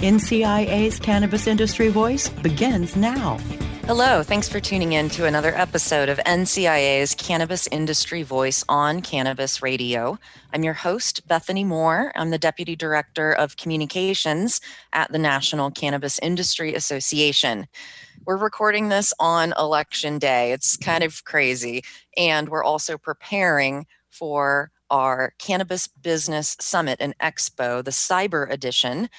NCIA's 0.00 0.98
Cannabis 0.98 1.46
Industry 1.46 1.88
Voice 1.88 2.30
begins 2.30 2.96
now. 2.96 3.36
Hello, 3.84 4.22
thanks 4.22 4.48
for 4.48 4.58
tuning 4.58 4.94
in 4.94 5.10
to 5.10 5.26
another 5.26 5.54
episode 5.54 6.08
of 6.08 6.16
NCIA's 6.24 7.14
Cannabis 7.14 7.66
Industry 7.66 8.22
Voice 8.22 8.64
on 8.66 9.02
Cannabis 9.02 9.60
Radio. 9.60 10.18
I'm 10.54 10.64
your 10.64 10.72
host, 10.72 11.28
Bethany 11.28 11.64
Moore. 11.64 12.12
I'm 12.16 12.30
the 12.30 12.38
Deputy 12.38 12.76
Director 12.76 13.30
of 13.30 13.58
Communications 13.58 14.62
at 14.94 15.12
the 15.12 15.18
National 15.18 15.70
Cannabis 15.70 16.18
Industry 16.20 16.74
Association. 16.74 17.68
We're 18.24 18.38
recording 18.38 18.88
this 18.88 19.12
on 19.20 19.52
election 19.58 20.18
day. 20.18 20.52
It's 20.52 20.78
kind 20.78 21.04
of 21.04 21.24
crazy. 21.24 21.82
And 22.16 22.48
we're 22.48 22.64
also 22.64 22.96
preparing 22.96 23.86
for 24.08 24.70
our 24.90 25.34
Cannabis 25.38 25.88
Business 25.88 26.56
Summit 26.58 26.96
and 27.00 27.16
Expo, 27.18 27.84
the 27.84 27.90
Cyber 27.90 28.50
Edition, 28.50 29.10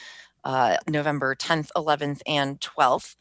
uh, 0.43 0.77
November 0.87 1.35
10th, 1.35 1.69
11th, 1.75 2.21
and 2.25 2.59
12th. 2.59 3.15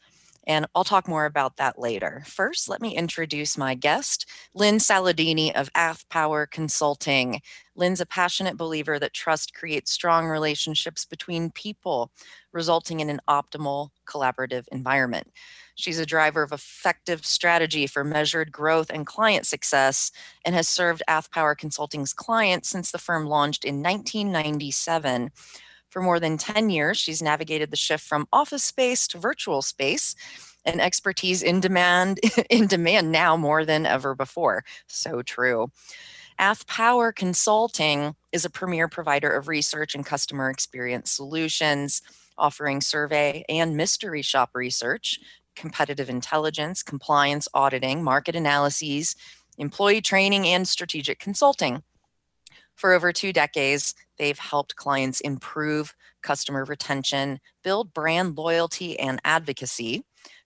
And 0.47 0.65
I'll 0.73 0.83
talk 0.83 1.07
more 1.07 1.25
about 1.25 1.57
that 1.57 1.77
later. 1.77 2.23
First, 2.25 2.67
let 2.67 2.81
me 2.81 2.95
introduce 2.95 3.57
my 3.57 3.75
guest, 3.75 4.27
Lynn 4.55 4.77
Saladini 4.77 5.53
of 5.53 5.69
Ath 5.75 6.09
Power 6.09 6.47
Consulting. 6.47 7.41
Lynn's 7.75 8.01
a 8.01 8.07
passionate 8.07 8.57
believer 8.57 8.97
that 8.97 9.13
trust 9.13 9.53
creates 9.53 9.91
strong 9.91 10.25
relationships 10.25 11.05
between 11.05 11.51
people, 11.51 12.11
resulting 12.51 13.01
in 13.01 13.09
an 13.09 13.21
optimal 13.29 13.89
collaborative 14.07 14.67
environment. 14.71 15.31
She's 15.75 15.99
a 15.99 16.05
driver 16.07 16.41
of 16.41 16.51
effective 16.51 17.23
strategy 17.25 17.85
for 17.85 18.03
measured 18.03 18.51
growth 18.51 18.89
and 18.89 19.05
client 19.05 19.45
success 19.45 20.11
and 20.43 20.55
has 20.55 20.67
served 20.67 21.03
Ath 21.07 21.29
Power 21.31 21.53
Consulting's 21.53 22.13
clients 22.13 22.67
since 22.67 22.91
the 22.91 22.97
firm 22.97 23.27
launched 23.27 23.63
in 23.63 23.83
1997 23.83 25.31
for 25.91 26.01
more 26.01 26.19
than 26.19 26.37
10 26.37 26.69
years, 26.69 26.97
she's 26.97 27.21
navigated 27.21 27.69
the 27.69 27.77
shift 27.77 28.03
from 28.03 28.27
office 28.31 28.63
space 28.63 29.07
to 29.09 29.19
virtual 29.19 29.61
space 29.61 30.15
and 30.65 30.79
expertise 30.79 31.43
in 31.43 31.59
demand 31.59 32.19
in 32.49 32.65
demand 32.65 33.11
now 33.11 33.35
more 33.35 33.65
than 33.65 33.85
ever 33.85 34.15
before. 34.15 34.63
So 34.87 35.21
true. 35.21 35.69
Ath 36.39 36.65
Power 36.65 37.11
Consulting 37.11 38.15
is 38.31 38.45
a 38.45 38.49
premier 38.49 38.87
provider 38.87 39.29
of 39.29 39.47
research 39.47 39.93
and 39.93 40.05
customer 40.05 40.49
experience 40.49 41.11
solutions, 41.11 42.01
offering 42.37 42.79
survey 42.81 43.43
and 43.49 43.75
mystery 43.75 44.21
shop 44.21 44.51
research, 44.55 45.19
competitive 45.55 46.09
intelligence, 46.09 46.81
compliance 46.83 47.49
auditing, 47.53 48.01
market 48.01 48.35
analyses, 48.35 49.15
employee 49.57 50.01
training, 50.01 50.47
and 50.47 50.67
strategic 50.67 51.19
consulting. 51.19 51.83
For 52.75 52.93
over 52.93 53.11
two 53.11 53.31
decades, 53.31 53.93
they've 54.17 54.39
helped 54.39 54.75
clients 54.75 55.19
improve 55.21 55.93
customer 56.21 56.65
retention, 56.65 57.39
build 57.63 57.93
brand 57.93 58.37
loyalty 58.37 58.99
and 58.99 59.19
advocacy, 59.23 60.03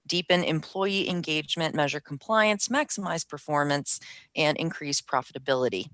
deepen 0.07 0.43
employee 0.43 1.09
engagement, 1.09 1.75
measure 1.75 1.99
compliance, 1.99 2.67
maximize 2.67 3.27
performance, 3.27 3.99
and 4.35 4.57
increase 4.57 5.01
profitability. 5.01 5.87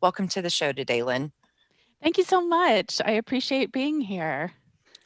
Welcome 0.00 0.28
to 0.28 0.42
the 0.42 0.50
show 0.50 0.72
today, 0.72 1.02
Lynn. 1.02 1.32
Thank 2.02 2.16
you 2.16 2.24
so 2.24 2.40
much. 2.40 3.00
I 3.04 3.12
appreciate 3.12 3.72
being 3.72 4.00
here. 4.00 4.52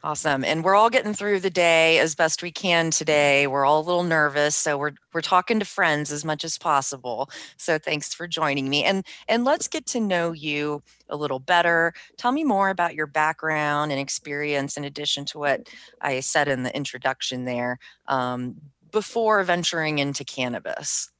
Awesome. 0.04 0.44
And 0.44 0.64
we're 0.64 0.74
all 0.74 0.90
getting 0.90 1.14
through 1.14 1.38
the 1.38 1.50
day 1.50 2.00
as 2.00 2.16
best 2.16 2.42
we 2.42 2.50
can 2.50 2.90
today. 2.90 3.46
We're 3.46 3.64
all 3.64 3.80
a 3.80 3.86
little 3.86 4.02
nervous, 4.02 4.56
so 4.56 4.76
we're 4.76 4.94
we're 5.14 5.20
talking 5.20 5.60
to 5.60 5.64
friends 5.64 6.10
as 6.10 6.24
much 6.24 6.42
as 6.42 6.58
possible. 6.58 7.30
So 7.56 7.78
thanks 7.78 8.12
for 8.12 8.26
joining 8.26 8.68
me. 8.68 8.82
And 8.82 9.06
and 9.28 9.44
let's 9.44 9.68
get 9.68 9.86
to 9.86 10.00
know 10.00 10.32
you 10.32 10.82
a 11.08 11.14
little 11.16 11.38
better. 11.38 11.92
Tell 12.16 12.32
me 12.32 12.42
more 12.42 12.68
about 12.68 12.96
your 12.96 13.06
background 13.06 13.92
and 13.92 14.00
experience 14.00 14.76
in 14.76 14.82
addition 14.82 15.24
to 15.26 15.38
what 15.38 15.68
I 16.00 16.18
said 16.18 16.48
in 16.48 16.64
the 16.64 16.74
introduction 16.76 17.44
there 17.44 17.78
um, 18.08 18.56
before 18.90 19.44
venturing 19.44 20.00
into 20.00 20.24
cannabis. 20.24 21.11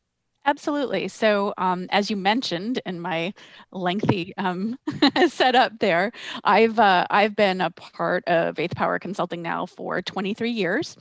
Absolutely. 0.45 1.07
So, 1.07 1.55
um, 1.57 1.87
as 1.91 2.11
you 2.11 2.17
mentioned 2.17 2.81
in 2.85 3.01
my 3.01 3.33
lengthy 3.71 4.35
um, 4.39 4.77
setup 5.29 5.79
there, 5.79 6.11
I've 6.43 6.81
uh, 6.81 7.07
I've 7.11 7.37
been 7.37 7.61
a 7.61 7.71
part 7.71 8.25
of 8.27 8.59
Ath 8.59 8.75
Power 8.75 8.99
Consulting 8.99 9.41
now 9.41 9.67
for 9.67 10.03
23 10.03 10.51
years, 10.51 10.97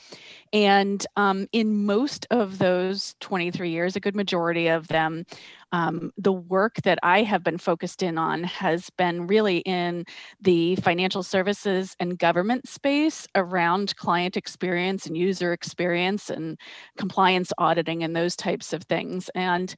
and 0.53 1.05
um, 1.17 1.47
in 1.53 1.85
most 1.85 2.27
of 2.29 2.59
those 2.59 3.15
23 3.19 3.71
years, 3.71 3.95
a 3.95 3.99
good 3.99 4.15
majority 4.15 4.67
of 4.67 4.87
them, 4.89 5.25
um, 5.71 6.11
the 6.17 6.33
work 6.33 6.75
that 6.83 6.99
I 7.01 7.23
have 7.23 7.43
been 7.43 7.57
focused 7.57 8.03
in 8.03 8.17
on 8.17 8.43
has 8.43 8.89
been 8.91 9.27
really 9.27 9.59
in 9.59 10.05
the 10.41 10.75
financial 10.77 11.23
services 11.23 11.95
and 11.99 12.19
government 12.19 12.67
space 12.67 13.27
around 13.35 13.95
client 13.95 14.35
experience 14.35 15.05
and 15.05 15.17
user 15.17 15.53
experience 15.53 16.29
and 16.29 16.59
compliance 16.97 17.53
auditing 17.57 18.03
and 18.03 18.15
those 18.15 18.35
types 18.35 18.73
of 18.73 18.83
things. 18.83 19.29
And 19.35 19.73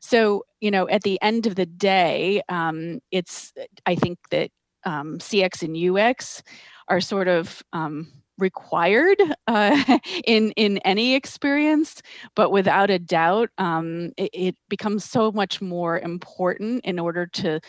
so, 0.00 0.44
you 0.60 0.70
know, 0.70 0.88
at 0.88 1.02
the 1.02 1.18
end 1.22 1.46
of 1.46 1.54
the 1.54 1.66
day, 1.66 2.42
um, 2.48 3.00
it's, 3.10 3.52
I 3.86 3.94
think 3.94 4.18
that 4.30 4.50
um, 4.84 5.18
CX 5.18 5.62
and 5.62 5.98
UX 5.98 6.42
are 6.88 7.00
sort 7.00 7.28
of 7.28 7.62
um, 7.72 8.12
required 8.38 9.20
uh, 9.46 9.98
in 10.24 10.52
in 10.52 10.78
any 10.78 11.16
experience 11.16 12.00
but 12.36 12.50
without 12.50 12.88
a 12.88 12.98
doubt 12.98 13.50
um, 13.58 14.12
it, 14.16 14.30
it, 14.32 14.56
becomes 14.68 15.04
so 15.04 15.32
much 15.32 15.60
more 15.60 15.98
important 15.98 16.84
in 16.84 17.00
order 17.00 17.26
to 17.26 17.60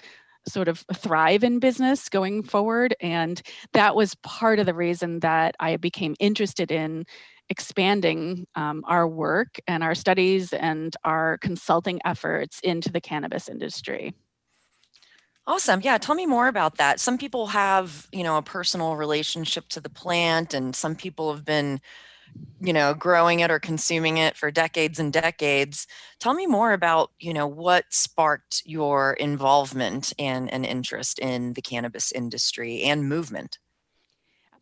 sort 0.48 0.68
of 0.68 0.84
thrive 0.94 1.44
in 1.44 1.60
business 1.60 2.10
going 2.10 2.44
forward. 2.44 2.96
And 3.02 3.42
that 3.74 3.96
was 3.96 4.16
part 4.16 4.60
of 4.60 4.66
the 4.66 4.74
reason 4.74 5.20
that 5.20 5.56
i 5.60 5.78
became 5.78 6.16
interested 6.20 6.72
in 6.72 7.06
expanding 7.50 8.48
um, 8.56 8.84
our 8.88 9.08
work 9.08 9.60
and 9.68 9.84
our 9.84 9.96
studies 9.96 10.54
and 10.54 10.96
our 11.04 11.38
consulting 11.40 12.00
efforts 12.06 12.60
into 12.64 12.92
the 12.92 13.02
cannabis 13.02 13.50
industry 13.50 14.14
Awesome. 15.50 15.82
Yeah. 15.84 15.98
Tell 15.98 16.14
me 16.14 16.28
more 16.28 16.48
about 16.48 16.78
that. 16.78 17.00
Some 17.00 17.18
people 17.18 17.48
have, 17.48 18.08
you 18.12 18.24
know, 18.24 18.38
a 18.38 18.42
personal 18.44 18.96
relationship 18.96 19.68
to 19.70 19.82
the 19.82 19.90
plant, 19.90 20.54
and 20.54 20.76
some 20.76 20.96
people 20.96 21.34
have 21.34 21.44
been, 21.44 21.82
you 22.62 22.72
know, 22.72 22.94
growing 22.94 23.40
it 23.40 23.50
or 23.50 23.58
consuming 23.58 24.18
it 24.18 24.38
for 24.38 24.52
decades 24.52 25.00
and 25.00 25.12
decades. 25.12 25.88
Tell 26.20 26.36
me 26.36 26.46
more 26.46 26.72
about, 26.74 27.14
you 27.18 27.34
know, 27.34 27.48
what 27.48 27.86
sparked 27.90 28.62
your 28.64 29.14
involvement 29.14 30.14
and 30.20 30.54
an 30.54 30.66
interest 30.66 31.18
in 31.18 31.54
the 31.54 31.64
cannabis 31.64 32.12
industry 32.12 32.84
and 32.84 33.10
movement. 33.10 33.58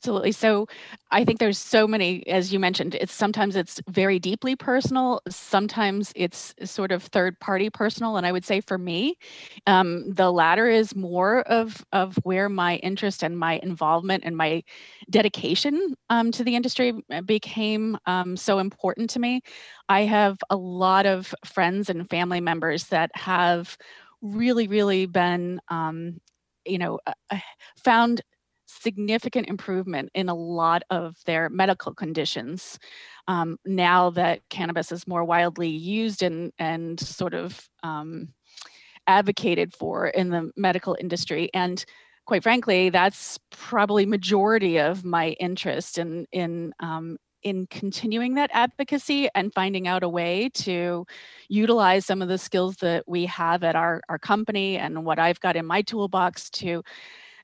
Absolutely. 0.08 0.32
So 0.32 0.68
I 1.12 1.26
think 1.26 1.38
there's 1.40 1.58
so 1.58 1.86
many, 1.86 2.26
as 2.28 2.54
you 2.54 2.60
mentioned, 2.62 2.96
it's 2.96 3.12
sometimes 3.12 3.58
it's 3.58 3.82
very 3.90 4.20
deeply 4.20 4.56
personal, 4.56 5.20
sometimes 5.28 6.14
it's 6.16 6.56
sort 6.64 6.94
of 6.94 7.04
third 7.04 7.38
party 7.42 7.70
personal. 7.70 8.16
And 8.16 8.26
I 8.26 8.32
would 8.32 8.46
say 8.46 8.62
for 8.62 8.78
me, 8.78 9.18
um, 9.66 10.10
the 10.10 10.32
latter 10.32 10.70
is 10.70 10.96
more 10.96 11.42
of, 11.42 11.84
of 11.92 12.16
where 12.24 12.48
my 12.48 12.78
interest 12.78 13.22
and 13.22 13.38
my 13.38 13.60
involvement 13.62 14.24
and 14.26 14.38
my 14.38 14.64
dedication 15.10 15.94
um, 16.10 16.32
to 16.32 16.46
the 16.46 16.56
industry 16.56 16.94
uh, 17.12 17.20
became 17.20 17.98
um, 18.06 18.38
so 18.38 18.60
important 18.60 19.10
to 19.10 19.20
me. 19.20 19.42
I 19.90 20.04
have 20.04 20.38
a 20.50 20.56
lot 20.56 21.06
of 21.06 21.36
friends 21.44 21.90
and 21.90 22.10
family 22.10 22.40
members 22.40 22.86
that 22.86 23.12
have 23.16 23.76
really, 24.22 24.70
really 24.70 25.06
been, 25.06 25.60
um, 25.68 26.22
you 26.66 26.78
know, 26.78 26.98
uh, 27.06 27.12
uh 27.30 27.40
found 27.84 28.22
significant 28.68 29.48
improvement 29.48 30.10
in 30.14 30.30
a 30.30 30.36
lot 30.36 30.84
of 30.90 31.16
their 31.26 31.50
medical 31.50 31.94
conditions 31.94 32.78
um, 33.28 33.58
now 33.66 34.10
that 34.12 34.42
cannabis 34.50 34.92
is 34.92 35.08
more 35.08 35.24
widely 35.24 35.70
used 35.70 36.22
and, 36.22 36.52
and 36.60 37.00
sort 37.00 37.34
of 37.34 37.70
um, 37.84 38.30
advocated 39.08 39.74
for 39.74 40.08
in 40.08 40.30
the 40.30 40.52
medical 40.56 40.96
industry. 41.00 41.50
And 41.54 41.84
quite 42.26 42.44
frankly, 42.44 42.90
that's 42.90 43.40
probably 43.52 44.06
majority 44.06 44.80
of 44.80 45.06
my 45.06 45.30
interest 45.40 45.98
in, 45.98 46.28
in 46.32 46.74
um, 46.80 47.18
in 47.44 47.68
continuing 47.68 48.34
that 48.34 48.50
advocacy 48.52 49.30
and 49.36 49.54
finding 49.54 49.88
out 49.88 50.04
a 50.04 50.10
way 50.10 50.50
to 50.54 51.06
utilize 51.48 52.06
some 52.06 52.22
of 52.22 52.28
the 52.28 52.38
skills 52.38 52.76
that 52.78 53.08
we 53.08 53.26
have 53.26 53.64
at 53.64 53.76
our, 53.76 54.02
our 54.10 54.20
company 54.20 54.78
and 54.78 55.06
what 55.06 55.20
I've 55.20 55.40
got 55.40 55.56
in 55.56 55.66
my 55.66 55.82
toolbox 55.82 56.50
to 56.50 56.84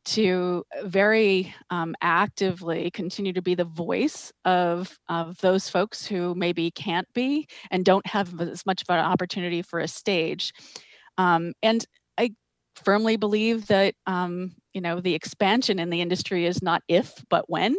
to 0.05 0.63
very 0.83 1.53
um, 1.69 1.95
actively 2.01 2.91
continue 2.91 3.33
to 3.33 3.41
be 3.41 3.55
the 3.55 3.65
voice 3.65 4.31
of, 4.45 4.97
of 5.09 5.37
those 5.39 5.69
folks 5.69 6.05
who 6.05 6.35
maybe 6.35 6.71
can't 6.71 7.07
be 7.13 7.47
and 7.71 7.85
don't 7.85 8.05
have 8.07 8.39
as 8.41 8.65
much 8.65 8.81
of 8.81 8.89
an 8.89 8.99
opportunity 8.99 9.61
for 9.61 9.79
a 9.79 9.87
stage. 9.87 10.53
Um, 11.17 11.53
and 11.61 11.85
firmly 12.75 13.15
believe 13.15 13.67
that 13.67 13.95
um, 14.07 14.53
you 14.73 14.81
know 14.81 14.99
the 14.99 15.13
expansion 15.13 15.79
in 15.79 15.89
the 15.89 16.01
industry 16.01 16.45
is 16.45 16.61
not 16.61 16.83
if 16.87 17.13
but 17.29 17.49
when. 17.49 17.75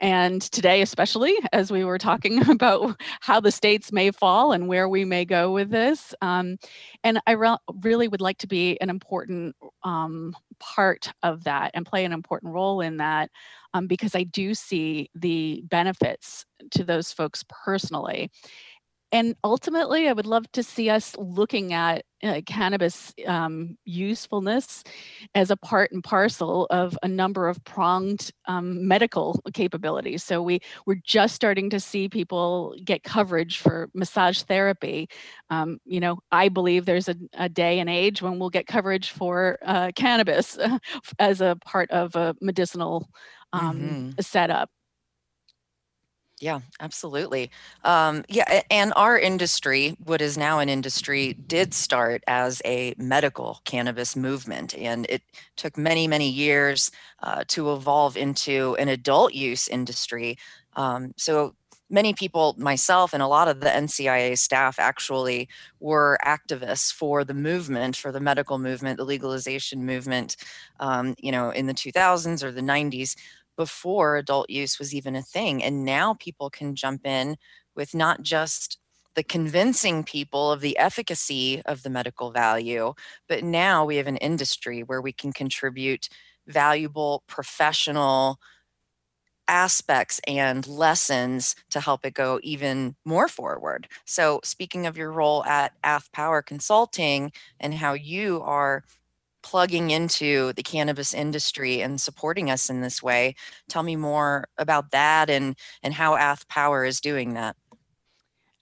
And 0.00 0.40
today 0.40 0.80
especially 0.82 1.34
as 1.52 1.72
we 1.72 1.84
were 1.84 1.98
talking 1.98 2.48
about 2.50 3.00
how 3.20 3.40
the 3.40 3.50
states 3.50 3.92
may 3.92 4.10
fall 4.10 4.52
and 4.52 4.68
where 4.68 4.88
we 4.88 5.04
may 5.04 5.24
go 5.24 5.52
with 5.52 5.70
this 5.70 6.14
um, 6.22 6.56
and 7.04 7.20
i 7.26 7.32
re- 7.32 7.56
really 7.82 8.08
would 8.08 8.20
like 8.20 8.38
to 8.38 8.46
be 8.46 8.80
an 8.80 8.90
important 8.90 9.56
um, 9.82 10.34
part 10.60 11.12
of 11.22 11.44
that 11.44 11.70
and 11.74 11.86
play 11.86 12.04
an 12.04 12.12
important 12.12 12.52
role 12.52 12.80
in 12.80 12.98
that 12.98 13.30
um, 13.74 13.86
because 13.86 14.14
i 14.14 14.22
do 14.22 14.54
see 14.54 15.10
the 15.14 15.62
benefits 15.66 16.46
to 16.70 16.84
those 16.84 17.12
folks 17.12 17.44
personally 17.48 18.30
and 19.10 19.34
ultimately, 19.42 20.08
I 20.08 20.12
would 20.12 20.26
love 20.26 20.50
to 20.52 20.62
see 20.62 20.90
us 20.90 21.16
looking 21.16 21.72
at 21.72 22.04
uh, 22.22 22.42
cannabis 22.44 23.14
um, 23.26 23.78
usefulness 23.84 24.84
as 25.34 25.50
a 25.50 25.56
part 25.56 25.92
and 25.92 26.04
parcel 26.04 26.66
of 26.68 26.98
a 27.02 27.08
number 27.08 27.48
of 27.48 27.62
pronged 27.64 28.30
um, 28.46 28.86
medical 28.86 29.40
capabilities. 29.54 30.24
So 30.24 30.42
we 30.42 30.60
we're 30.84 31.00
just 31.04 31.34
starting 31.34 31.70
to 31.70 31.80
see 31.80 32.08
people 32.08 32.74
get 32.84 33.02
coverage 33.02 33.58
for 33.58 33.88
massage 33.94 34.42
therapy. 34.42 35.08
Um, 35.48 35.78
you 35.84 36.00
know, 36.00 36.18
I 36.30 36.50
believe 36.50 36.84
there's 36.84 37.08
a, 37.08 37.16
a, 37.34 37.48
day 37.48 37.78
and 37.78 37.88
age 37.88 38.20
when 38.20 38.38
we'll 38.38 38.50
get 38.50 38.66
coverage 38.66 39.10
for 39.10 39.58
uh, 39.64 39.92
cannabis 39.94 40.58
as 41.18 41.40
a 41.40 41.56
part 41.64 41.90
of 41.90 42.14
a 42.14 42.34
medicinal 42.42 43.08
um, 43.52 43.80
mm-hmm. 43.80 44.10
setup. 44.20 44.70
Yeah, 46.40 46.60
absolutely. 46.78 47.50
Um, 47.82 48.24
yeah, 48.28 48.62
and 48.70 48.92
our 48.94 49.18
industry, 49.18 49.96
what 50.04 50.20
is 50.20 50.38
now 50.38 50.60
an 50.60 50.68
industry, 50.68 51.32
did 51.32 51.74
start 51.74 52.22
as 52.28 52.62
a 52.64 52.94
medical 52.96 53.60
cannabis 53.64 54.14
movement, 54.14 54.72
and 54.78 55.04
it 55.08 55.22
took 55.56 55.76
many, 55.76 56.06
many 56.06 56.28
years 56.28 56.92
uh, 57.24 57.42
to 57.48 57.72
evolve 57.72 58.16
into 58.16 58.76
an 58.78 58.88
adult 58.88 59.34
use 59.34 59.66
industry. 59.66 60.38
Um, 60.76 61.12
so 61.16 61.56
many 61.90 62.12
people, 62.12 62.54
myself 62.58 63.14
and 63.14 63.22
a 63.22 63.26
lot 63.26 63.48
of 63.48 63.60
the 63.60 63.74
NCIA 63.74 64.36
staff, 64.36 64.78
actually 64.78 65.48
were 65.80 66.18
activists 66.24 66.92
for 66.92 67.24
the 67.24 67.34
movement, 67.34 67.96
for 67.96 68.12
the 68.12 68.20
medical 68.20 68.58
movement, 68.58 68.98
the 68.98 69.04
legalization 69.04 69.84
movement, 69.86 70.36
um, 70.80 71.14
you 71.18 71.32
know, 71.32 71.50
in 71.50 71.66
the 71.66 71.74
2000s 71.74 72.42
or 72.44 72.52
the 72.52 72.62
90s 72.62 73.16
before 73.58 74.16
adult 74.16 74.48
use 74.48 74.78
was 74.78 74.94
even 74.94 75.16
a 75.16 75.22
thing. 75.22 75.62
And 75.62 75.84
now 75.84 76.14
people 76.14 76.48
can 76.48 76.76
jump 76.76 77.04
in 77.04 77.36
with 77.76 77.94
not 77.94 78.22
just 78.22 78.78
the 79.16 79.24
convincing 79.24 80.04
people 80.04 80.52
of 80.52 80.60
the 80.60 80.78
efficacy 80.78 81.60
of 81.66 81.82
the 81.82 81.90
medical 81.90 82.30
value, 82.30 82.94
but 83.28 83.42
now 83.42 83.84
we 83.84 83.96
have 83.96 84.06
an 84.06 84.16
industry 84.18 84.82
where 84.84 85.02
we 85.02 85.12
can 85.12 85.32
contribute 85.32 86.08
valuable 86.46 87.24
professional 87.26 88.38
aspects 89.48 90.20
and 90.26 90.66
lessons 90.66 91.56
to 91.70 91.80
help 91.80 92.04
it 92.04 92.12
go 92.14 92.38
even 92.42 92.94
more 93.04 93.28
forward. 93.28 93.88
So, 94.04 94.40
speaking 94.44 94.86
of 94.86 94.96
your 94.96 95.10
role 95.10 95.42
at 95.44 95.72
Ath 95.82 96.12
Power 96.12 96.42
Consulting 96.42 97.32
and 97.58 97.74
how 97.74 97.94
you 97.94 98.42
are 98.42 98.84
plugging 99.48 99.90
into 99.90 100.52
the 100.52 100.62
cannabis 100.62 101.14
industry 101.14 101.80
and 101.80 101.98
supporting 101.98 102.50
us 102.50 102.68
in 102.68 102.82
this 102.82 103.02
way. 103.02 103.34
Tell 103.66 103.82
me 103.82 103.96
more 103.96 104.46
about 104.58 104.90
that 104.90 105.30
and 105.30 105.56
and 105.82 105.94
how 105.94 106.16
Ath 106.16 106.46
Power 106.48 106.84
is 106.84 107.00
doing 107.00 107.32
that. 107.32 107.56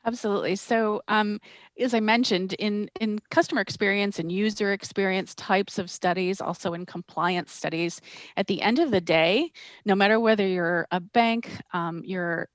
Absolutely. 0.04 0.54
So, 0.54 1.02
um, 1.08 1.40
as 1.80 1.92
I 1.92 1.98
mentioned, 1.98 2.52
in 2.60 2.88
in 3.00 3.18
customer 3.32 3.60
experience 3.60 4.20
and 4.20 4.30
user 4.30 4.72
experience 4.72 5.34
types 5.34 5.80
of 5.80 5.90
studies, 5.90 6.40
also 6.40 6.74
in 6.74 6.86
compliance 6.86 7.50
studies, 7.50 8.00
at 8.36 8.46
the 8.46 8.62
end 8.62 8.78
of 8.78 8.92
the 8.92 9.00
day, 9.00 9.50
no 9.84 9.96
matter 9.96 10.20
whether 10.20 10.46
you're 10.46 10.86
a 10.92 11.00
bank, 11.00 11.50
um, 11.72 12.02
you're 12.04 12.48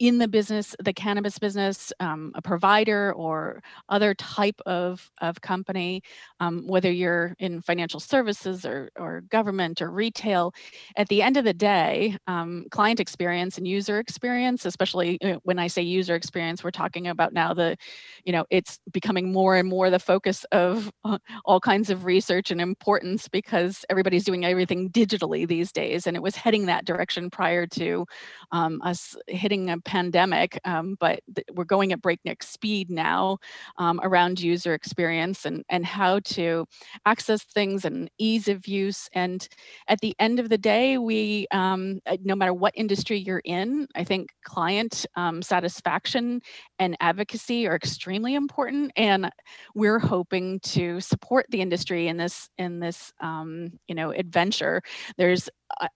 in 0.00 0.16
the 0.16 0.26
business, 0.26 0.74
the 0.82 0.94
cannabis 0.94 1.38
business, 1.38 1.92
um, 2.00 2.32
a 2.34 2.40
provider 2.40 3.12
or 3.12 3.62
other 3.90 4.14
type 4.14 4.58
of, 4.64 5.10
of 5.20 5.42
company, 5.42 6.02
um, 6.40 6.66
whether 6.66 6.90
you're 6.90 7.34
in 7.38 7.60
financial 7.60 8.00
services 8.00 8.64
or, 8.64 8.90
or 8.98 9.20
government 9.28 9.82
or 9.82 9.90
retail, 9.90 10.54
at 10.96 11.06
the 11.08 11.20
end 11.20 11.36
of 11.36 11.44
the 11.44 11.52
day, 11.52 12.16
um, 12.26 12.64
client 12.70 12.98
experience 12.98 13.58
and 13.58 13.68
user 13.68 13.98
experience, 13.98 14.64
especially 14.64 15.20
uh, 15.20 15.38
when 15.42 15.58
I 15.58 15.66
say 15.66 15.82
user 15.82 16.14
experience, 16.14 16.64
we're 16.64 16.70
talking 16.70 17.06
about 17.08 17.34
now 17.34 17.52
the, 17.52 17.76
you 18.24 18.32
know, 18.32 18.46
it's 18.48 18.78
becoming 18.92 19.30
more 19.30 19.56
and 19.56 19.68
more 19.68 19.90
the 19.90 19.98
focus 19.98 20.44
of 20.50 20.90
uh, 21.04 21.18
all 21.44 21.60
kinds 21.60 21.90
of 21.90 22.06
research 22.06 22.50
and 22.50 22.60
importance 22.60 23.28
because 23.28 23.84
everybody's 23.90 24.24
doing 24.24 24.46
everything 24.46 24.88
digitally 24.88 25.46
these 25.46 25.72
days. 25.72 26.06
And 26.06 26.16
it 26.16 26.22
was 26.22 26.36
heading 26.36 26.64
that 26.66 26.86
direction 26.86 27.28
prior 27.28 27.66
to 27.66 28.06
um, 28.50 28.80
us 28.82 29.14
hitting 29.26 29.68
a 29.68 29.78
pandemic, 29.90 30.60
um, 30.64 30.96
but 31.00 31.18
th- 31.34 31.44
we're 31.52 31.64
going 31.64 31.92
at 31.92 32.00
breakneck 32.00 32.44
speed 32.44 32.88
now 32.90 33.38
um, 33.76 34.00
around 34.04 34.40
user 34.40 34.72
experience 34.72 35.44
and, 35.44 35.64
and 35.68 35.84
how 35.84 36.20
to 36.20 36.64
access 37.06 37.42
things 37.42 37.84
and 37.84 38.08
ease 38.16 38.46
of 38.46 38.68
use. 38.68 39.08
And 39.14 39.48
at 39.88 40.00
the 40.00 40.14
end 40.20 40.38
of 40.38 40.48
the 40.48 40.58
day, 40.58 40.96
we, 40.96 41.48
um, 41.50 41.98
uh, 42.06 42.18
no 42.22 42.36
matter 42.36 42.54
what 42.54 42.72
industry 42.76 43.18
you're 43.18 43.42
in, 43.44 43.88
I 43.96 44.04
think 44.04 44.28
client 44.44 45.06
um, 45.16 45.42
satisfaction 45.42 46.40
and 46.78 46.96
advocacy 47.00 47.66
are 47.66 47.74
extremely 47.74 48.36
important. 48.36 48.92
And 48.94 49.28
we're 49.74 49.98
hoping 49.98 50.60
to 50.60 51.00
support 51.00 51.46
the 51.48 51.62
industry 51.62 52.06
in 52.06 52.16
this 52.16 52.48
in 52.58 52.78
this 52.78 53.12
um, 53.20 53.72
you 53.88 53.94
know 53.96 54.12
adventure. 54.12 54.82
There's 55.18 55.48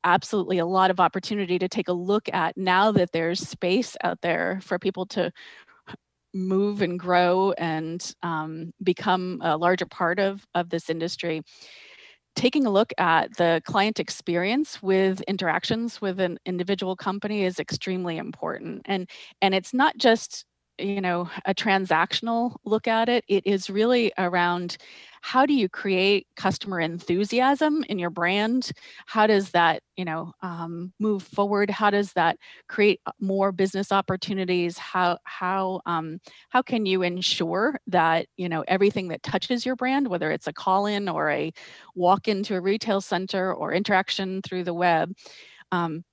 absolutely 0.04 0.58
a 0.58 0.66
lot 0.66 0.90
of 0.90 1.00
opportunity 1.00 1.58
to 1.58 1.68
take 1.68 1.88
a 1.88 1.92
look 1.92 2.28
at 2.32 2.56
now 2.56 2.92
that 2.92 3.12
there's 3.12 3.40
space 3.40 3.96
out 4.02 4.20
there 4.20 4.60
for 4.62 4.78
people 4.78 5.06
to 5.06 5.32
move 6.34 6.82
and 6.82 6.98
grow 6.98 7.52
and 7.52 8.14
um, 8.22 8.72
become 8.82 9.40
a 9.42 9.56
larger 9.56 9.86
part 9.86 10.18
of, 10.18 10.44
of 10.54 10.68
this 10.70 10.90
industry. 10.90 11.42
Taking 12.34 12.66
a 12.66 12.70
look 12.70 12.92
at 12.98 13.36
the 13.36 13.62
client 13.64 14.00
experience 14.00 14.82
with 14.82 15.20
interactions 15.22 16.00
with 16.00 16.18
an 16.18 16.38
individual 16.44 16.96
company 16.96 17.44
is 17.44 17.60
extremely 17.60 18.16
important. 18.18 18.82
And 18.86 19.08
and 19.40 19.54
it's 19.54 19.72
not 19.72 19.96
just 19.98 20.44
you 20.78 21.00
know 21.00 21.28
a 21.44 21.54
transactional 21.54 22.56
look 22.64 22.88
at 22.88 23.08
it 23.08 23.24
it 23.28 23.46
is 23.46 23.70
really 23.70 24.12
around 24.18 24.76
how 25.24 25.46
do 25.46 25.54
you 25.54 25.70
create 25.70 26.26
customer 26.36 26.78
enthusiasm 26.80 27.82
in 27.88 27.98
your 27.98 28.10
brand? 28.10 28.72
How 29.06 29.26
does 29.26 29.52
that 29.52 29.82
you 29.96 30.04
know 30.04 30.32
um, 30.42 30.92
move 31.00 31.22
forward? 31.22 31.70
How 31.70 31.88
does 31.88 32.12
that 32.12 32.36
create 32.68 33.00
uh, 33.06 33.12
more 33.20 33.50
business 33.50 33.90
opportunities? 33.90 34.76
How 34.76 35.16
how 35.24 35.80
um, 35.86 36.18
how 36.50 36.60
can 36.60 36.84
you 36.84 37.00
ensure 37.00 37.80
that 37.86 38.26
you 38.36 38.50
know 38.50 38.64
everything 38.68 39.08
that 39.08 39.22
touches 39.22 39.64
your 39.64 39.76
brand 39.76 40.08
whether 40.08 40.30
it's 40.30 40.46
a 40.46 40.52
call 40.52 40.84
in 40.84 41.08
or 41.08 41.30
a 41.30 41.50
walk 41.94 42.28
into 42.28 42.54
a 42.54 42.60
retail 42.60 43.00
center 43.00 43.54
or 43.54 43.72
interaction 43.72 44.42
through 44.42 44.64
the 44.64 44.74
web 44.74 45.10
um, 45.72 46.04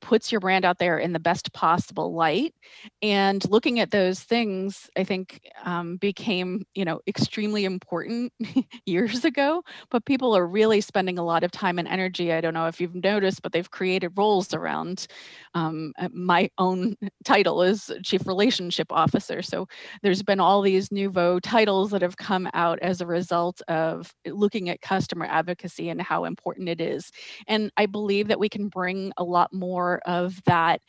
puts 0.00 0.30
your 0.32 0.40
brand 0.40 0.64
out 0.64 0.78
there 0.78 0.98
in 0.98 1.12
the 1.12 1.18
best 1.18 1.52
possible 1.52 2.12
light 2.14 2.54
and 3.02 3.48
looking 3.50 3.80
at 3.80 3.90
those 3.90 4.20
things 4.20 4.88
i 4.96 5.04
think 5.04 5.40
um, 5.64 5.96
became 5.96 6.64
you 6.74 6.84
know 6.84 7.00
extremely 7.06 7.64
important 7.64 8.32
years 8.86 9.24
ago 9.24 9.62
but 9.90 10.04
people 10.04 10.36
are 10.36 10.46
really 10.46 10.80
spending 10.80 11.18
a 11.18 11.24
lot 11.24 11.44
of 11.44 11.50
time 11.50 11.78
and 11.78 11.88
energy 11.88 12.32
i 12.32 12.40
don't 12.40 12.54
know 12.54 12.66
if 12.66 12.80
you've 12.80 12.94
noticed 12.94 13.42
but 13.42 13.52
they've 13.52 13.70
created 13.70 14.12
roles 14.16 14.52
around 14.54 15.06
um, 15.54 15.92
uh, 15.98 16.08
my 16.12 16.50
own 16.58 16.96
title 17.24 17.62
is 17.62 17.90
chief 18.04 18.26
relationship 18.26 18.86
officer. 18.90 19.42
So 19.42 19.66
there's 20.02 20.22
been 20.22 20.40
all 20.40 20.62
these 20.62 20.92
nouveau 20.92 21.40
titles 21.40 21.90
that 21.90 22.02
have 22.02 22.16
come 22.16 22.48
out 22.54 22.78
as 22.80 23.00
a 23.00 23.06
result 23.06 23.60
of 23.68 24.14
looking 24.26 24.68
at 24.68 24.80
customer 24.80 25.26
advocacy 25.26 25.88
and 25.88 26.00
how 26.00 26.24
important 26.24 26.68
it 26.68 26.80
is. 26.80 27.10
And 27.46 27.70
i 27.76 27.86
believe 27.86 28.28
that 28.28 28.38
we 28.38 28.48
can 28.48 28.68
bring 28.68 29.12
a 29.16 29.24
lot 29.24 29.52
more 29.52 29.89
more 29.90 30.00
of 30.06 30.42
that 30.44 30.80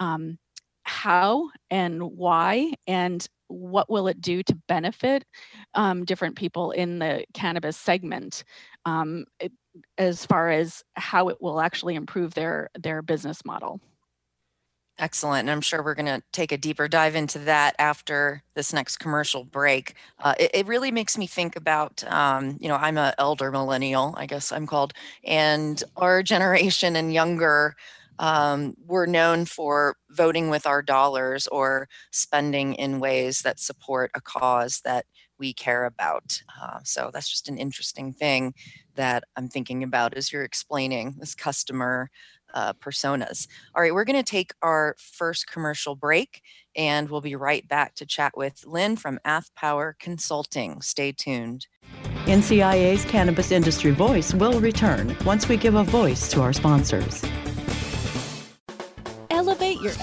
um, 0.00 0.38
how 0.82 1.50
and 1.70 2.02
why 2.02 2.72
and 2.86 3.28
what 3.48 3.88
will 3.88 4.08
it 4.08 4.20
do 4.20 4.42
to 4.42 4.54
benefit 4.68 5.24
um, 5.74 6.04
different 6.04 6.36
people 6.36 6.70
in 6.72 6.98
the 6.98 7.24
cannabis 7.34 7.76
segment 7.76 8.44
um, 8.84 9.24
it, 9.40 9.52
as 9.96 10.26
far 10.26 10.50
as 10.50 10.82
how 10.96 11.28
it 11.28 11.40
will 11.40 11.60
actually 11.60 11.94
improve 11.94 12.34
their 12.34 12.68
their 12.78 13.02
business 13.02 13.44
model 13.44 13.80
Excellent. 15.00 15.42
And 15.42 15.50
I'm 15.50 15.60
sure 15.60 15.80
we're 15.80 15.94
going 15.94 16.06
to 16.06 16.22
take 16.32 16.50
a 16.50 16.56
deeper 16.56 16.88
dive 16.88 17.14
into 17.14 17.38
that 17.40 17.76
after 17.78 18.42
this 18.54 18.72
next 18.72 18.96
commercial 18.96 19.44
break. 19.44 19.94
Uh, 20.18 20.34
it, 20.40 20.50
it, 20.52 20.66
really 20.66 20.90
makes 20.90 21.16
me 21.16 21.28
think 21.28 21.54
about, 21.54 22.02
um, 22.12 22.56
you 22.58 22.66
know, 22.66 22.74
I'm 22.74 22.98
an 22.98 23.14
elder 23.16 23.52
millennial, 23.52 24.14
I 24.16 24.26
guess 24.26 24.50
I'm 24.50 24.66
called, 24.66 24.92
and 25.22 25.80
our 25.96 26.24
generation 26.24 26.96
and 26.96 27.12
younger 27.12 27.76
um, 28.18 28.74
we're 28.84 29.06
known 29.06 29.44
for 29.44 29.96
voting 30.10 30.50
with 30.50 30.66
our 30.66 30.82
dollars 30.82 31.46
or 31.46 31.88
spending 32.10 32.74
in 32.74 33.00
ways 33.00 33.42
that 33.42 33.60
support 33.60 34.10
a 34.14 34.20
cause 34.20 34.80
that 34.84 35.06
we 35.38 35.52
care 35.52 35.84
about. 35.84 36.42
Uh, 36.60 36.80
so 36.82 37.10
that's 37.12 37.30
just 37.30 37.48
an 37.48 37.58
interesting 37.58 38.12
thing 38.12 38.54
that 38.96 39.24
I'm 39.36 39.48
thinking 39.48 39.82
about 39.82 40.14
as 40.14 40.32
you're 40.32 40.42
explaining 40.42 41.14
this 41.18 41.34
customer 41.34 42.10
uh, 42.54 42.72
personas. 42.74 43.46
All 43.74 43.82
right, 43.82 43.94
we're 43.94 44.04
going 44.04 44.22
to 44.22 44.28
take 44.28 44.52
our 44.62 44.96
first 44.98 45.46
commercial 45.46 45.94
break 45.94 46.42
and 46.74 47.08
we'll 47.08 47.20
be 47.20 47.36
right 47.36 47.66
back 47.68 47.94
to 47.96 48.06
chat 48.06 48.36
with 48.36 48.64
Lynn 48.66 48.96
from 48.96 49.20
Ath 49.24 49.54
Power 49.54 49.96
Consulting. 49.98 50.80
Stay 50.80 51.12
tuned. 51.12 51.66
NCIA's 52.24 53.04
Cannabis 53.04 53.52
Industry 53.52 53.90
Voice 53.90 54.34
will 54.34 54.60
return 54.60 55.16
once 55.24 55.48
we 55.48 55.56
give 55.56 55.74
a 55.74 55.84
voice 55.84 56.28
to 56.30 56.42
our 56.42 56.52
sponsors. 56.52 57.24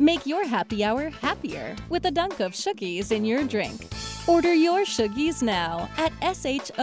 Make 0.00 0.24
your 0.24 0.46
happy 0.46 0.82
hour 0.82 1.10
happier 1.10 1.76
with 1.90 2.06
a 2.06 2.10
dunk 2.10 2.40
of 2.40 2.52
Shoogies 2.52 3.12
in 3.12 3.22
your 3.22 3.44
drink. 3.44 3.86
Order 4.26 4.54
your 4.54 4.86
Shoogies 4.86 5.42
now 5.42 5.90
at 5.98 6.10
S-H-O-O-G-I-E-S.com 6.22 6.82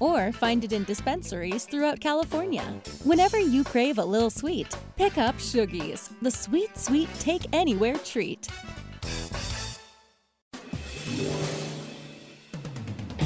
or 0.00 0.32
find 0.32 0.64
it 0.64 0.72
in 0.72 0.84
dispensaries 0.84 1.66
throughout 1.66 2.00
California. 2.00 2.64
Whenever 3.02 3.38
you 3.38 3.62
crave 3.62 3.98
a 3.98 4.04
little 4.04 4.30
sweet, 4.30 4.74
pick 4.96 5.18
up 5.18 5.34
Shoogies, 5.36 6.08
the 6.22 6.30
sweet, 6.30 6.74
sweet 6.78 7.10
take 7.20 7.44
anywhere 7.52 7.98
treat. 7.98 8.48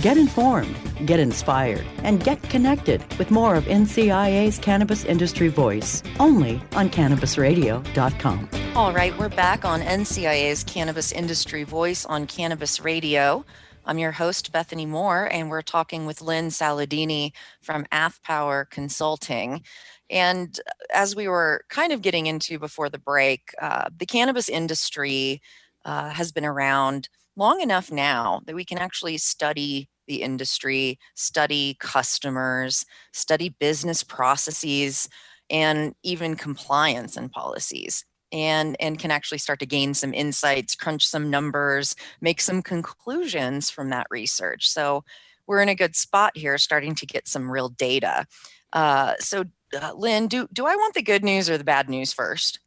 Get 0.02 0.17
informed, 0.17 0.76
get 1.07 1.19
inspired, 1.19 1.85
and 2.05 2.23
get 2.23 2.40
connected 2.45 3.02
with 3.19 3.33
more 3.33 3.57
of 3.57 3.64
NCIA's 3.64 4.57
Cannabis 4.61 5.05
Industry 5.05 5.49
Voice 5.49 6.05
only 6.21 6.62
on 6.76 6.88
CannabisRadio.com. 6.88 8.49
All 8.76 8.93
right, 8.93 9.19
we're 9.19 9.28
back 9.28 9.64
on 9.64 9.81
NCIA's 9.81 10.62
Cannabis 10.62 11.11
Industry 11.11 11.64
Voice 11.64 12.07
on 12.07 12.28
Cannabis 12.28 12.78
Radio. 12.78 13.45
I'm 13.87 13.99
your 13.99 14.12
host, 14.12 14.52
Bethany 14.52 14.87
Moore, 14.87 15.28
and 15.33 15.50
we're 15.50 15.62
talking 15.62 16.07
with 16.07 16.23
Lynn 16.23 16.50
Saladini 16.50 17.33
from 17.61 17.85
Ath 17.90 18.23
Power 18.23 18.69
Consulting. 18.71 19.64
And 20.09 20.61
as 20.95 21.17
we 21.17 21.26
were 21.26 21.64
kind 21.71 21.93
of 21.93 22.02
getting 22.02 22.26
into 22.26 22.61
before 22.61 22.88
the 22.88 23.00
break, 23.00 23.50
uh, 23.61 23.88
the 23.97 24.07
cannabis 24.07 24.49
industry 24.49 25.43
uh, 25.85 26.11
has 26.11 26.31
been 26.31 26.45
around 26.45 27.09
long 27.38 27.61
enough 27.61 27.90
now 27.90 28.42
that 28.47 28.54
we 28.54 28.64
can 28.64 28.78
actually 28.78 29.16
study 29.16 29.88
the 30.09 30.23
industry, 30.23 30.99
study 31.14 31.76
customers, 31.78 32.85
study 33.12 33.54
business 33.61 34.02
processes, 34.02 35.09
and 35.49 35.95
even 36.02 36.35
compliance 36.35 37.16
and 37.16 37.30
policies. 37.30 38.04
And, 38.30 38.76
and 38.78 38.99
can 38.99 39.11
actually 39.11 39.38
start 39.38 39.59
to 39.61 39.66
gain 39.66 39.95
some 39.95 40.12
insights, 40.12 40.75
crunch 40.75 41.07
some 41.07 41.30
numbers, 41.30 41.97
make 42.21 42.42
some 42.42 42.61
conclusions 42.61 43.71
from 43.71 43.88
that 43.88 44.07
research. 44.11 44.68
So 44.68 45.02
we're 45.47 45.62
in 45.62 45.71
a 45.71 45.75
good 45.75 45.97
spot 45.97 46.37
here, 46.37 46.59
starting 46.59 46.95
to 46.97 47.07
get 47.07 47.26
some 47.26 47.50
real 47.50 47.71
data. 47.71 48.26
Uh, 48.75 49.14
so, 49.18 49.45
uh, 49.80 49.92
Lynn, 49.95 50.28
do 50.28 50.47
do 50.52 50.66
I 50.66 50.76
want 50.76 50.92
the 50.92 51.00
good 51.02 51.25
news 51.25 51.49
or 51.49 51.57
the 51.57 51.64
bad 51.64 51.88
news 51.88 52.12
first? 52.12 52.61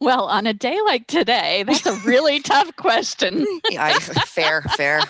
Well, 0.00 0.24
on 0.24 0.46
a 0.46 0.54
day 0.54 0.78
like 0.84 1.06
today, 1.06 1.64
that's 1.66 1.86
a 1.86 1.94
really 2.06 2.40
tough 2.42 2.74
question. 2.76 3.46
yeah, 3.70 3.98
fair, 3.98 4.62
fair. 4.62 5.00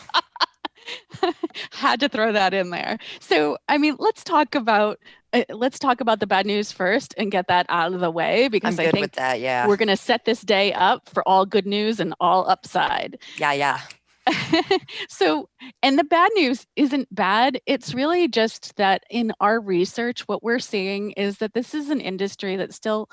Had 1.73 2.01
to 2.01 2.09
throw 2.09 2.33
that 2.33 2.53
in 2.53 2.71
there. 2.71 2.99
So, 3.21 3.57
I 3.69 3.79
mean, 3.79 3.97
let's 3.99 4.23
talk 4.23 4.55
about 4.55 4.99
uh, 5.33 5.43
let's 5.49 5.79
talk 5.79 6.01
about 6.01 6.21
the 6.21 6.27
bad 6.27 6.47
news 6.47 6.71
first 6.71 7.15
and 7.19 7.31
get 7.31 7.49
that 7.49 7.67
out 7.69 7.93
of 7.93 8.01
the 8.01 8.11
way 8.11 8.49
because 8.49 8.79
I 8.79 8.91
think 8.91 9.13
that, 9.13 9.41
yeah. 9.41 9.67
we're 9.67 9.77
going 9.77 9.89
to 9.89 9.97
set 9.97 10.25
this 10.25 10.43
day 10.43 10.73
up 10.73 11.09
for 11.09 11.27
all 11.29 11.45
good 11.45 11.67
news 11.67 12.01
and 12.01 12.15
all 12.21 12.49
upside. 12.49 13.19
Yeah, 13.39 13.53
yeah. 13.53 13.81
so, 15.09 15.49
and 15.83 15.99
the 15.99 16.05
bad 16.05 16.31
news 16.35 16.67
isn't 16.77 17.13
bad. 17.15 17.61
It's 17.67 17.95
really 17.95 18.29
just 18.29 18.77
that 18.77 19.03
in 19.11 19.33
our 19.41 19.61
research, 19.61 20.29
what 20.29 20.43
we're 20.43 20.61
seeing 20.61 21.11
is 21.13 21.39
that 21.39 21.53
this 21.53 21.75
is 21.75 21.91
an 21.91 22.01
industry 22.01 22.57
that's 22.57 22.77
still 22.77 23.09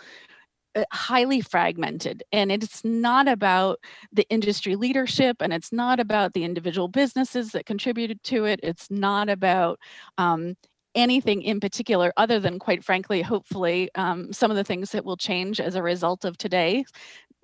highly 0.92 1.42
fragmented 1.42 2.24
and 2.32 2.52
it's 2.52 2.84
not 2.86 3.28
about 3.28 3.80
the 4.14 4.26
industry 4.30 4.76
leadership 4.76 5.38
and 5.42 5.52
it's 5.54 5.72
not 5.72 6.00
about 6.00 6.34
the 6.34 6.44
individual 6.44 6.88
businesses 6.88 7.52
that 7.52 7.66
contributed 7.66 8.22
to 8.24 8.46
it. 8.46 8.60
It's 8.64 8.90
not 8.90 9.30
about 9.30 9.80
um, 10.18 10.56
anything 10.96 11.42
in 11.42 11.60
particular 11.60 12.14
other 12.18 12.40
than 12.40 12.60
quite 12.60 12.84
frankly 12.84 13.22
hopefully 13.22 13.90
um, 13.96 14.32
some 14.34 14.52
of 14.52 14.58
the 14.58 14.64
things 14.64 14.92
that 14.92 15.06
will 15.06 15.18
change 15.18 15.60
as 15.60 15.76
a 15.76 15.84
result 15.84 16.26
of 16.26 16.38
today 16.38 16.84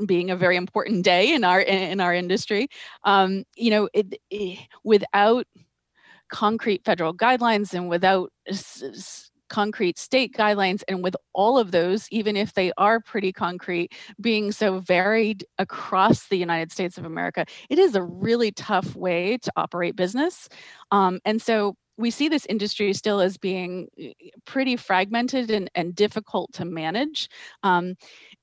being 0.05 0.29
a 0.29 0.36
very 0.36 0.55
important 0.55 1.03
day 1.03 1.34
in 1.34 1.43
our 1.43 1.62
in 1.62 2.00
our 2.00 2.13
industry. 2.13 2.67
Um, 3.03 3.43
you 3.55 3.72
know 3.72 3.89
it, 3.93 4.15
it, 4.29 4.60
without 4.84 5.48
concrete 6.29 6.84
federal 6.86 7.13
guidelines 7.13 7.74
and 7.74 7.89
without 7.89 8.31
s- 8.48 9.26
concrete 9.50 9.98
state 9.98 10.34
guidelines 10.36 10.84
and 10.88 11.04
with 11.04 11.16
all 11.34 11.58
of 11.58 11.72
those 11.72 12.08
even 12.12 12.36
if 12.36 12.54
they 12.54 12.72
are 12.77 13.00
pretty 13.00 13.32
concrete 13.32 13.94
being 14.20 14.51
so 14.51 14.80
varied 14.80 15.46
across 15.58 16.27
the 16.27 16.38
united 16.38 16.72
states 16.72 16.98
of 16.98 17.06
america 17.06 17.46
it 17.70 17.80
is 17.80 17.96
a 17.96 18.04
really 18.04 18.51
tough 18.51 18.96
way 18.96 19.38
to 19.38 19.51
operate 19.56 19.96
business. 19.96 20.50
Um, 20.92 21.20
and 21.25 21.42
so 21.42 21.75
we 21.98 22.12
see 22.12 22.30
this 22.30 22.46
industry 22.46 22.94
still 22.94 23.20
as 23.20 23.38
being 23.38 23.88
eh, 23.98 24.12
pretty 24.46 24.75
fragmented 24.75 25.50
and, 25.50 25.70
and 25.74 25.96
difficult 25.96 26.54
to 26.54 26.66
manage. 26.66 27.27
Um, 27.63 27.96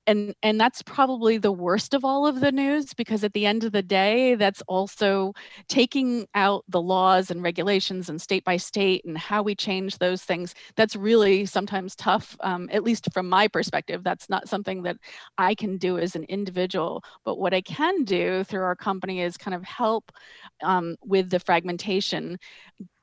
and 0.06 0.34
and 0.42 0.60
that's 0.60 0.82
probably 0.82 1.38
the 1.38 1.52
worst 1.52 1.94
of 1.94 2.04
all 2.04 2.26
of 2.26 2.40
the 2.40 2.52
news 2.52 2.94
because 2.94 3.24
at 3.24 3.32
the 3.32 3.46
end 3.46 3.64
of 3.64 3.72
the 3.72 3.82
day 3.82 4.34
that's 4.34 4.62
also 4.68 5.32
taking 5.68 6.26
out 6.34 6.64
the 6.68 6.80
laws 6.80 7.30
and 7.30 7.42
regulations 7.42 8.08
and 8.08 8.20
state 8.20 8.44
by 8.44 8.56
state 8.56 9.04
and 9.04 9.16
how 9.16 9.42
we 9.42 9.54
change 9.54 9.98
those 9.98 10.22
things. 10.22 10.54
That's 10.76 10.96
really 10.96 11.46
sometimes 11.46 11.96
tough 11.96 12.36
um, 12.40 12.68
at 12.72 12.84
least 12.84 13.12
from 13.12 13.28
my 13.28 13.48
perspective. 13.48 14.02
That's 14.04 14.28
not 14.28 14.48
something 14.48 14.82
that 14.82 14.96
i 15.38 15.54
can 15.54 15.76
do 15.78 15.98
as 15.98 16.16
an 16.16 16.24
individual 16.24 17.02
but 17.24 17.38
what 17.38 17.54
i 17.54 17.60
can 17.60 18.04
do 18.04 18.44
through 18.44 18.62
our 18.62 18.76
company 18.76 19.20
is 19.20 19.36
kind 19.36 19.54
of 19.54 19.62
help 19.64 20.10
um, 20.62 20.96
with 21.04 21.30
the 21.30 21.40
fragmentation 21.40 22.38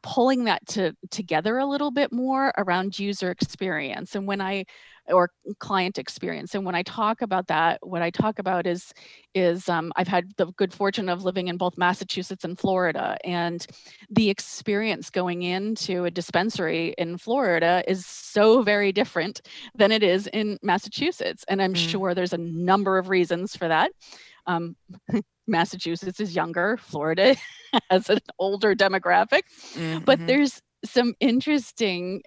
pulling 0.04 0.46
that 0.46 0.66
to, 0.68 0.96
together 1.10 1.58
a 1.58 1.66
little 1.66 1.92
bit 1.92 2.12
more 2.12 2.52
around 2.58 2.98
user 2.98 3.32
experience. 3.32 4.16
And 4.16 4.28
when 4.28 4.42
i 4.42 4.66
or 5.12 5.30
client 5.60 5.98
experience 5.98 6.56
and 6.56 6.66
when 6.66 6.76
i 6.76 6.84
talk 6.84 7.22
about 7.22 7.48
that 7.48 7.80
what 7.82 8.02
i 8.02 8.10
talk 8.10 8.40
about 8.40 8.66
is 8.66 8.94
is 9.34 9.70
um, 9.70 9.92
i've 9.96 10.08
had 10.08 10.32
the 10.38 10.48
good 10.58 10.74
fortune 10.74 11.10
of 11.10 11.24
living 11.24 11.48
in 11.48 11.58
both 11.58 11.78
massachusetts 11.78 12.44
and 12.44 12.60
florida 12.60 13.18
and 13.24 13.68
the 14.10 14.30
experience 14.30 15.10
going 15.10 15.44
into 15.44 16.06
a 16.06 16.12
dispensary 16.12 16.94
in 16.98 17.18
florida 17.18 17.84
is 17.88 18.06
so 18.06 18.62
very 18.62 18.92
different 18.92 19.42
than 19.76 19.92
it 19.92 20.04
is 20.04 20.28
in 20.28 20.58
massachusetts 20.62 21.44
and 21.48 21.62
i'm 21.62 21.74
mm. 21.74 21.90
sure 21.90 22.14
there's 22.14 22.34
a 22.34 22.38
number 22.38 22.98
of 22.98 23.10
reasons 23.10 23.56
for 23.56 23.68
that 23.68 23.92
um, 24.48 24.76
massachusetts 25.48 26.20
is 26.20 26.36
younger 26.36 26.78
florida 26.78 27.36
has 27.90 28.10
an 28.10 28.20
older 28.40 28.76
demographic 28.76 29.44
mm-hmm. 29.74 30.04
but 30.06 30.20
there's 30.28 30.62
some 30.84 31.14
interesting 31.20 32.22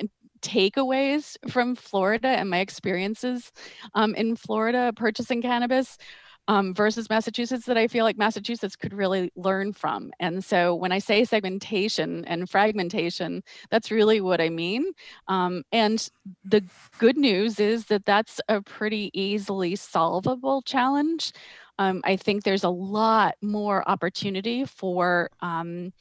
takeaways 0.44 1.36
from 1.50 1.74
Florida 1.74 2.28
and 2.28 2.50
my 2.50 2.58
experiences 2.58 3.50
um, 3.94 4.14
in 4.14 4.36
Florida 4.36 4.92
purchasing 4.94 5.42
cannabis 5.42 5.98
um, 6.46 6.74
versus 6.74 7.08
Massachusetts 7.08 7.66
that 7.66 7.78
I 7.78 7.88
feel 7.88 8.04
like 8.04 8.18
Massachusetts 8.18 8.76
could 8.76 8.92
really 8.92 9.32
learn 9.34 9.72
from. 9.72 10.12
And 10.20 10.44
so 10.44 10.74
when 10.74 10.92
I 10.92 10.98
say 10.98 11.24
segmentation 11.24 12.24
and 12.26 12.48
fragmentation, 12.48 13.42
that's 13.70 13.90
really 13.90 14.20
what 14.20 14.40
I 14.40 14.50
mean. 14.50 14.92
Um, 15.28 15.62
and 15.72 16.06
the 16.44 16.62
good 16.98 17.16
news 17.16 17.58
is 17.58 17.86
that 17.86 18.04
that's 18.04 18.40
a 18.48 18.60
pretty 18.60 19.10
easily 19.14 19.74
solvable 19.76 20.60
challenge. 20.62 21.32
Um, 21.78 22.02
I 22.04 22.16
think 22.16 22.44
there's 22.44 22.64
a 22.64 22.68
lot 22.68 23.34
more 23.42 23.88
opportunity 23.88 24.64
for 24.64 25.30
um, 25.40 25.92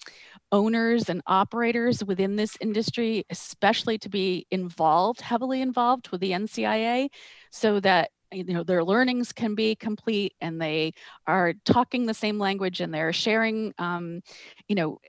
owners 0.53 1.09
and 1.09 1.21
operators 1.27 2.03
within 2.05 2.37
this 2.37 2.55
industry, 2.61 3.25
especially 3.29 3.97
to 3.97 4.07
be 4.07 4.45
involved, 4.51 5.19
heavily 5.19 5.61
involved 5.61 6.09
with 6.09 6.21
the 6.21 6.31
NCIA, 6.31 7.09
so 7.51 7.79
that 7.81 8.11
you 8.31 8.43
know 8.45 8.63
their 8.63 8.83
learnings 8.83 9.31
can 9.33 9.55
be 9.55 9.75
complete 9.75 10.33
and 10.41 10.61
they 10.61 10.93
are 11.27 11.53
talking 11.65 12.05
the 12.05 12.13
same 12.13 12.39
language 12.39 12.81
and 12.81 12.93
they're 12.93 13.13
sharing 13.13 13.73
um, 13.79 14.21
you 14.67 14.75
know 14.75 14.99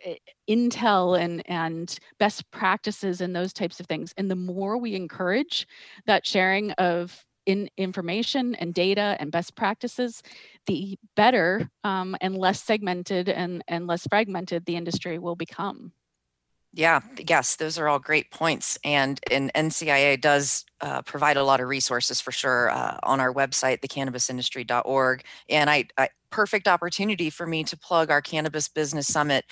intel 0.48 1.18
and 1.18 1.42
and 1.46 1.98
best 2.18 2.50
practices 2.50 3.20
and 3.20 3.36
those 3.36 3.52
types 3.52 3.80
of 3.80 3.86
things. 3.86 4.12
And 4.16 4.30
the 4.30 4.36
more 4.36 4.78
we 4.78 4.94
encourage 4.94 5.66
that 6.06 6.26
sharing 6.26 6.72
of 6.72 7.24
in 7.46 7.68
information 7.76 8.54
and 8.56 8.74
data 8.74 9.16
and 9.20 9.30
best 9.30 9.54
practices, 9.54 10.22
the 10.66 10.98
better 11.16 11.68
um, 11.84 12.16
and 12.20 12.36
less 12.36 12.62
segmented 12.62 13.28
and, 13.28 13.62
and 13.68 13.86
less 13.86 14.06
fragmented 14.06 14.64
the 14.66 14.76
industry 14.76 15.18
will 15.18 15.36
become. 15.36 15.92
Yeah, 16.76 17.00
yes, 17.28 17.54
those 17.54 17.78
are 17.78 17.88
all 17.88 18.00
great 18.00 18.32
points. 18.32 18.78
And, 18.82 19.20
and 19.30 19.52
NCIA 19.54 20.20
does 20.20 20.64
uh, 20.80 21.02
provide 21.02 21.36
a 21.36 21.44
lot 21.44 21.60
of 21.60 21.68
resources 21.68 22.20
for 22.20 22.32
sure 22.32 22.70
uh, 22.70 22.98
on 23.04 23.20
our 23.20 23.32
website, 23.32 23.80
thecannabisindustry.org. 23.80 25.22
And 25.48 25.70
I, 25.70 25.84
I, 25.96 26.08
perfect 26.30 26.66
opportunity 26.66 27.30
for 27.30 27.46
me 27.46 27.62
to 27.62 27.76
plug 27.76 28.10
our 28.10 28.20
Cannabis 28.20 28.66
Business 28.66 29.06
Summit 29.06 29.44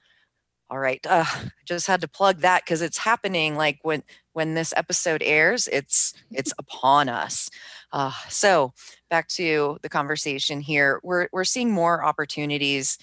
All 0.69 0.79
right, 0.79 1.05
uh, 1.09 1.25
just 1.65 1.87
had 1.89 2.03
to 2.03 2.09
plug 2.09 2.41
that 2.41 2.65
because 2.65 2.81
it's 2.81 2.99
happening 2.99 3.57
like 3.57 3.81
when 3.83 4.05
when 4.33 4.55
this 4.55 4.73
episode 4.77 5.23
airs 5.25 5.69
it's 5.69 6.15
it's 6.31 6.53
upon 6.59 7.09
us 7.09 7.51
uh, 7.93 8.13
so 8.29 8.73
back 9.09 9.29
to 9.29 9.79
the 9.83 9.89
conversation 9.89 10.61
here 10.61 11.01
we're, 11.03 11.29
we're 11.33 11.45
seeing 11.45 11.71
more 11.71 12.05
opportunities 12.05 12.99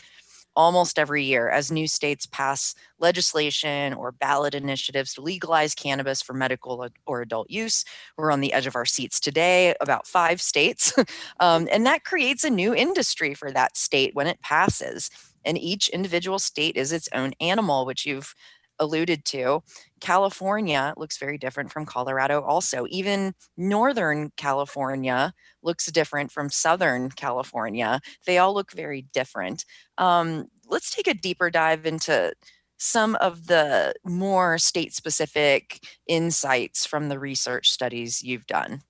almost 0.58 0.98
every 0.98 1.24
year 1.24 1.50
as 1.50 1.72
new 1.72 1.88
states 1.88 2.26
pass 2.26 2.74
legislation 3.00 3.94
or 3.94 4.12
ballot 4.12 4.56
initiatives 4.56 5.14
to 5.14 5.22
legalize 5.22 5.76
cannabis 5.76 6.20
for 6.20 6.34
medical 6.34 6.90
or 7.06 7.22
adult 7.22 7.50
use. 7.50 7.86
We're 8.18 8.32
on 8.32 8.42
the 8.42 8.52
edge 8.52 8.66
of 8.66 8.76
our 8.76 8.86
seats 8.86 9.20
today, 9.20 9.76
about 9.80 10.08
five 10.08 10.42
states. 10.42 10.92
um, 11.40 11.70
and 11.72 11.86
that 11.86 12.04
creates 12.04 12.44
a 12.44 12.50
new 12.50 12.74
industry 12.74 13.36
for 13.36 13.52
that 13.52 13.78
state 13.78 14.16
when 14.16 14.26
it 14.26 14.42
passes. 14.42 15.12
And 15.46 15.60
each 15.60 15.90
individual 15.90 16.40
state 16.40 16.76
is 16.76 16.92
its 16.92 17.08
own 17.14 17.34
animal, 17.40 17.86
which 17.86 18.06
you've 18.06 18.34
alluded 18.80 19.26
to, 19.26 19.62
California 20.02 20.94
looks 20.98 21.18
very 21.18 21.38
different 21.38 21.72
from 21.72 21.86
Colorado, 21.86 22.42
also. 22.42 22.86
Even 22.90 23.34
Northern 23.58 24.32
California 24.38 25.34
looks 25.64 25.92
different 25.92 26.32
from 26.32 26.50
Southern 26.50 27.10
California. 27.10 28.00
They 28.26 28.38
all 28.38 28.54
look 28.54 28.72
very 28.72 29.08
different. 29.14 29.66
Um, 29.98 30.48
let's 30.68 30.94
take 30.94 31.08
a 31.08 31.14
deeper 31.14 31.50
dive 31.50 31.86
into 31.86 32.34
some 32.78 33.16
of 33.16 33.48
the 33.48 33.94
more 34.06 34.58
state 34.58 34.94
specific 34.94 35.84
insights 36.08 36.86
from 36.86 37.10
the 37.10 37.20
research 37.20 37.72
studies 37.72 38.24
you've 38.24 38.46
done. 38.46 38.82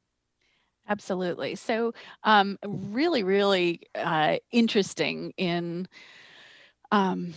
Absolutely. 0.90 1.56
So, 1.56 1.94
um, 2.24 2.58
really, 2.66 3.24
really 3.24 3.82
uh, 3.96 4.38
interesting 4.52 5.34
in 5.38 5.88
um, 6.92 7.34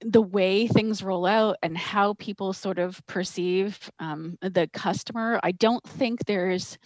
the 0.00 0.22
way 0.22 0.66
things 0.66 1.02
roll 1.02 1.26
out 1.26 1.56
and 1.62 1.76
how 1.76 2.14
people 2.14 2.52
sort 2.52 2.78
of 2.78 3.04
perceive 3.06 3.90
um, 3.98 4.36
the 4.40 4.68
customer, 4.72 5.40
I 5.42 5.52
don't 5.52 5.82
think 5.84 6.24
there's, 6.24 6.78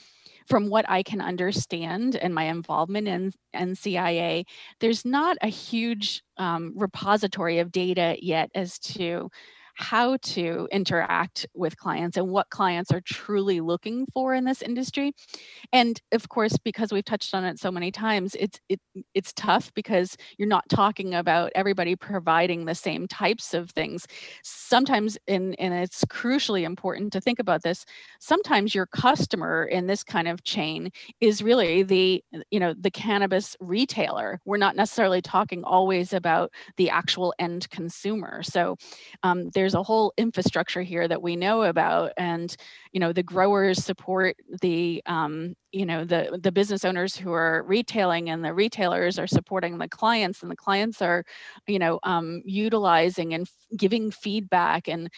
from 0.47 0.69
what 0.69 0.89
I 0.89 1.03
can 1.03 1.21
understand 1.21 2.17
and 2.17 2.35
my 2.35 2.45
involvement 2.45 3.09
in 3.09 3.33
NCIA, 3.55 4.45
there's 4.81 5.05
not 5.05 5.37
a 5.43 5.49
huge 5.49 6.23
um, 6.39 6.73
repository 6.77 7.59
of 7.59 7.71
data 7.71 8.17
yet 8.21 8.51
as 8.55 8.79
to 8.81 9.31
how 9.75 10.17
to 10.19 10.69
interact 10.71 11.47
with 11.55 11.77
clients 11.77 12.17
and 12.17 12.29
what 12.29 12.51
clients 12.51 12.93
are 12.93 13.01
truly 13.01 13.61
looking 13.61 14.07
for 14.13 14.35
in 14.35 14.45
this 14.45 14.63
industry. 14.63 15.13
And 15.73 16.01
of 16.13 16.29
course, 16.29 16.57
because 16.59 16.93
we've 16.93 17.05
touched 17.05 17.35
on 17.35 17.45
it 17.45 17.59
so 17.59 17.71
many 17.71 17.91
times, 17.91 18.37
it's 18.39 18.61
it, 18.69 18.81
it's 19.15 19.33
tough 19.33 19.73
because 19.75 20.17
you're 20.39 20.49
not 20.49 20.69
talking 20.69 21.15
about 21.15 21.53
everybody 21.55 21.97
providing 21.97 22.65
the 22.65 22.75
same 22.75 23.09
types 23.09 23.55
of 23.55 23.71
things. 23.71 24.07
Sometimes, 24.43 25.19
and, 25.27 25.57
and 25.59 25.75
it's 25.75 26.05
crucially 26.07 26.65
important 26.65 27.13
to 27.13 27.21
think 27.21 27.39
about 27.39 27.63
this, 27.63 27.85
sometimes 28.21 28.75
your 28.75 28.87
customer 28.87 29.65
in 29.65 29.87
this 29.87 30.05
kind 30.05 30.29
of 30.29 30.45
chain 30.45 30.91
is 31.21 31.43
really 31.43 31.83
the, 31.83 32.23
you 32.51 32.61
know, 32.61 32.75
the 32.79 32.91
cannabis 32.91 33.57
retailer. 33.61 34.41
We're 34.45 34.57
not 34.59 34.77
necessarily 34.77 35.23
talking 35.23 35.65
always 35.65 36.13
about 36.13 36.51
the 36.77 36.91
actual 36.91 37.35
end 37.39 37.69
consumer. 37.71 38.43
So 38.43 38.77
um, 39.23 39.51
there's 39.63 39.75
a 39.75 39.83
whole 39.83 40.13
infrastructure 40.19 40.83
here 40.83 41.07
that 41.07 41.23
we 41.23 41.37
know 41.37 41.63
about 41.63 42.11
and 42.17 42.57
you 42.91 42.99
know 42.99 43.13
the 43.13 43.23
growers 43.23 43.79
support 43.85 44.35
the 44.61 45.01
um, 45.07 45.55
you 45.71 45.87
know 45.87 46.05
the 46.05 46.37
the 46.43 46.51
business 46.51 46.85
owners 46.85 47.15
who 47.15 47.33
are 47.33 47.63
retailing 47.63 48.29
and 48.29 48.45
the 48.45 48.53
retailers 48.53 49.21
are 49.21 49.29
supporting 49.29 49.79
the 49.79 49.87
clients 49.87 50.43
and 50.43 50.51
the 50.51 50.57
clients 50.57 51.01
are 51.01 51.25
you 51.69 51.79
know 51.79 52.01
um, 52.03 52.43
utilizing 52.45 53.35
and 53.35 53.49
giving 53.77 54.11
feedback 54.11 54.89
and 54.89 55.09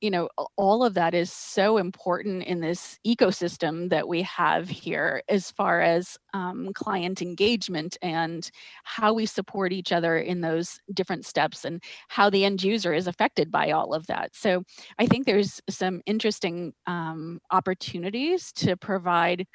you 0.00 0.10
know 0.10 0.28
all 0.56 0.84
of 0.84 0.94
that 0.94 1.14
is 1.14 1.32
so 1.32 1.78
important 1.78 2.44
in 2.44 2.60
this 2.60 2.98
ecosystem 3.06 3.88
that 3.88 4.06
we 4.06 4.22
have 4.22 4.68
here 4.68 5.22
as 5.28 5.50
far 5.50 5.80
as 5.80 6.18
um, 6.34 6.70
client 6.74 7.22
engagement 7.22 7.96
and 8.02 8.50
how 8.84 9.14
we 9.14 9.24
support 9.24 9.72
each 9.72 9.92
other 9.92 10.18
in 10.18 10.40
those 10.40 10.78
different 10.92 11.24
steps 11.24 11.64
and 11.64 11.82
how 12.08 12.28
the 12.28 12.44
end 12.44 12.62
user 12.62 12.92
is 12.92 13.06
affected 13.06 13.50
by 13.50 13.70
all 13.70 13.94
of 13.94 14.06
that. 14.06 14.34
So 14.34 14.62
i 14.98 15.06
think 15.06 15.26
there's 15.26 15.60
some 15.68 16.02
interesting 16.06 16.72
um, 16.86 17.40
opportunities 17.50 18.52
to 18.52 18.76
provide 18.76 19.46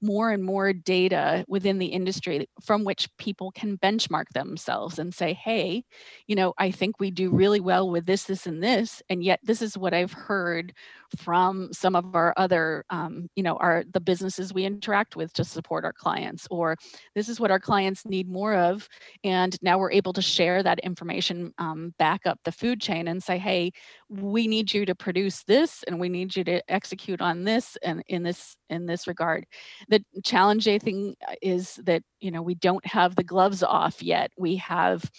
more 0.00 0.30
and 0.30 0.44
more 0.44 0.72
data 0.72 1.44
within 1.48 1.78
the 1.78 1.86
industry 1.86 2.48
from 2.62 2.84
which 2.84 3.08
people 3.16 3.50
can 3.50 3.78
benchmark 3.78 4.28
themselves 4.34 4.98
and 4.98 5.14
say 5.14 5.32
hey 5.32 5.82
you 6.26 6.36
know 6.36 6.54
i 6.58 6.70
think 6.70 7.00
we 7.00 7.10
do 7.10 7.30
really 7.30 7.60
well 7.60 7.90
with 7.90 8.06
this 8.06 8.24
this 8.24 8.46
and 8.46 8.62
this 8.62 9.02
and 9.08 9.24
yet 9.24 9.40
this 9.42 9.62
is 9.62 9.76
what 9.76 9.87
i've 9.94 10.12
heard 10.12 10.72
from 11.16 11.72
some 11.72 11.96
of 11.96 12.14
our 12.14 12.34
other 12.36 12.84
um, 12.90 13.28
you 13.34 13.42
know 13.42 13.56
our 13.56 13.84
the 13.92 14.00
businesses 14.00 14.52
we 14.52 14.64
interact 14.64 15.16
with 15.16 15.32
to 15.32 15.44
support 15.44 15.84
our 15.84 15.92
clients 15.92 16.46
or 16.50 16.76
this 17.14 17.28
is 17.28 17.40
what 17.40 17.50
our 17.50 17.60
clients 17.60 18.04
need 18.04 18.28
more 18.28 18.54
of 18.54 18.88
and 19.24 19.56
now 19.62 19.78
we're 19.78 19.92
able 19.92 20.12
to 20.12 20.22
share 20.22 20.62
that 20.62 20.78
information 20.80 21.52
um, 21.58 21.94
back 21.98 22.26
up 22.26 22.38
the 22.44 22.52
food 22.52 22.80
chain 22.80 23.08
and 23.08 23.22
say 23.22 23.38
hey 23.38 23.72
we 24.08 24.46
need 24.46 24.72
you 24.72 24.86
to 24.86 24.94
produce 24.94 25.42
this 25.44 25.82
and 25.84 26.00
we 26.00 26.08
need 26.08 26.34
you 26.34 26.44
to 26.44 26.62
execute 26.70 27.20
on 27.20 27.44
this 27.44 27.76
and 27.82 28.02
in 28.08 28.22
this 28.22 28.56
in 28.70 28.86
this 28.86 29.06
regard. 29.06 29.46
The 29.88 30.02
challenging 30.24 30.80
thing 30.80 31.16
uh, 31.26 31.34
is 31.42 31.78
that 31.84 32.02
you 32.20 32.30
know 32.30 32.42
we 32.42 32.54
don't 32.54 32.84
have 32.86 33.16
the 33.16 33.24
gloves 33.24 33.62
off 33.62 34.02
yet. 34.02 34.30
We 34.36 34.56
have 34.56 35.10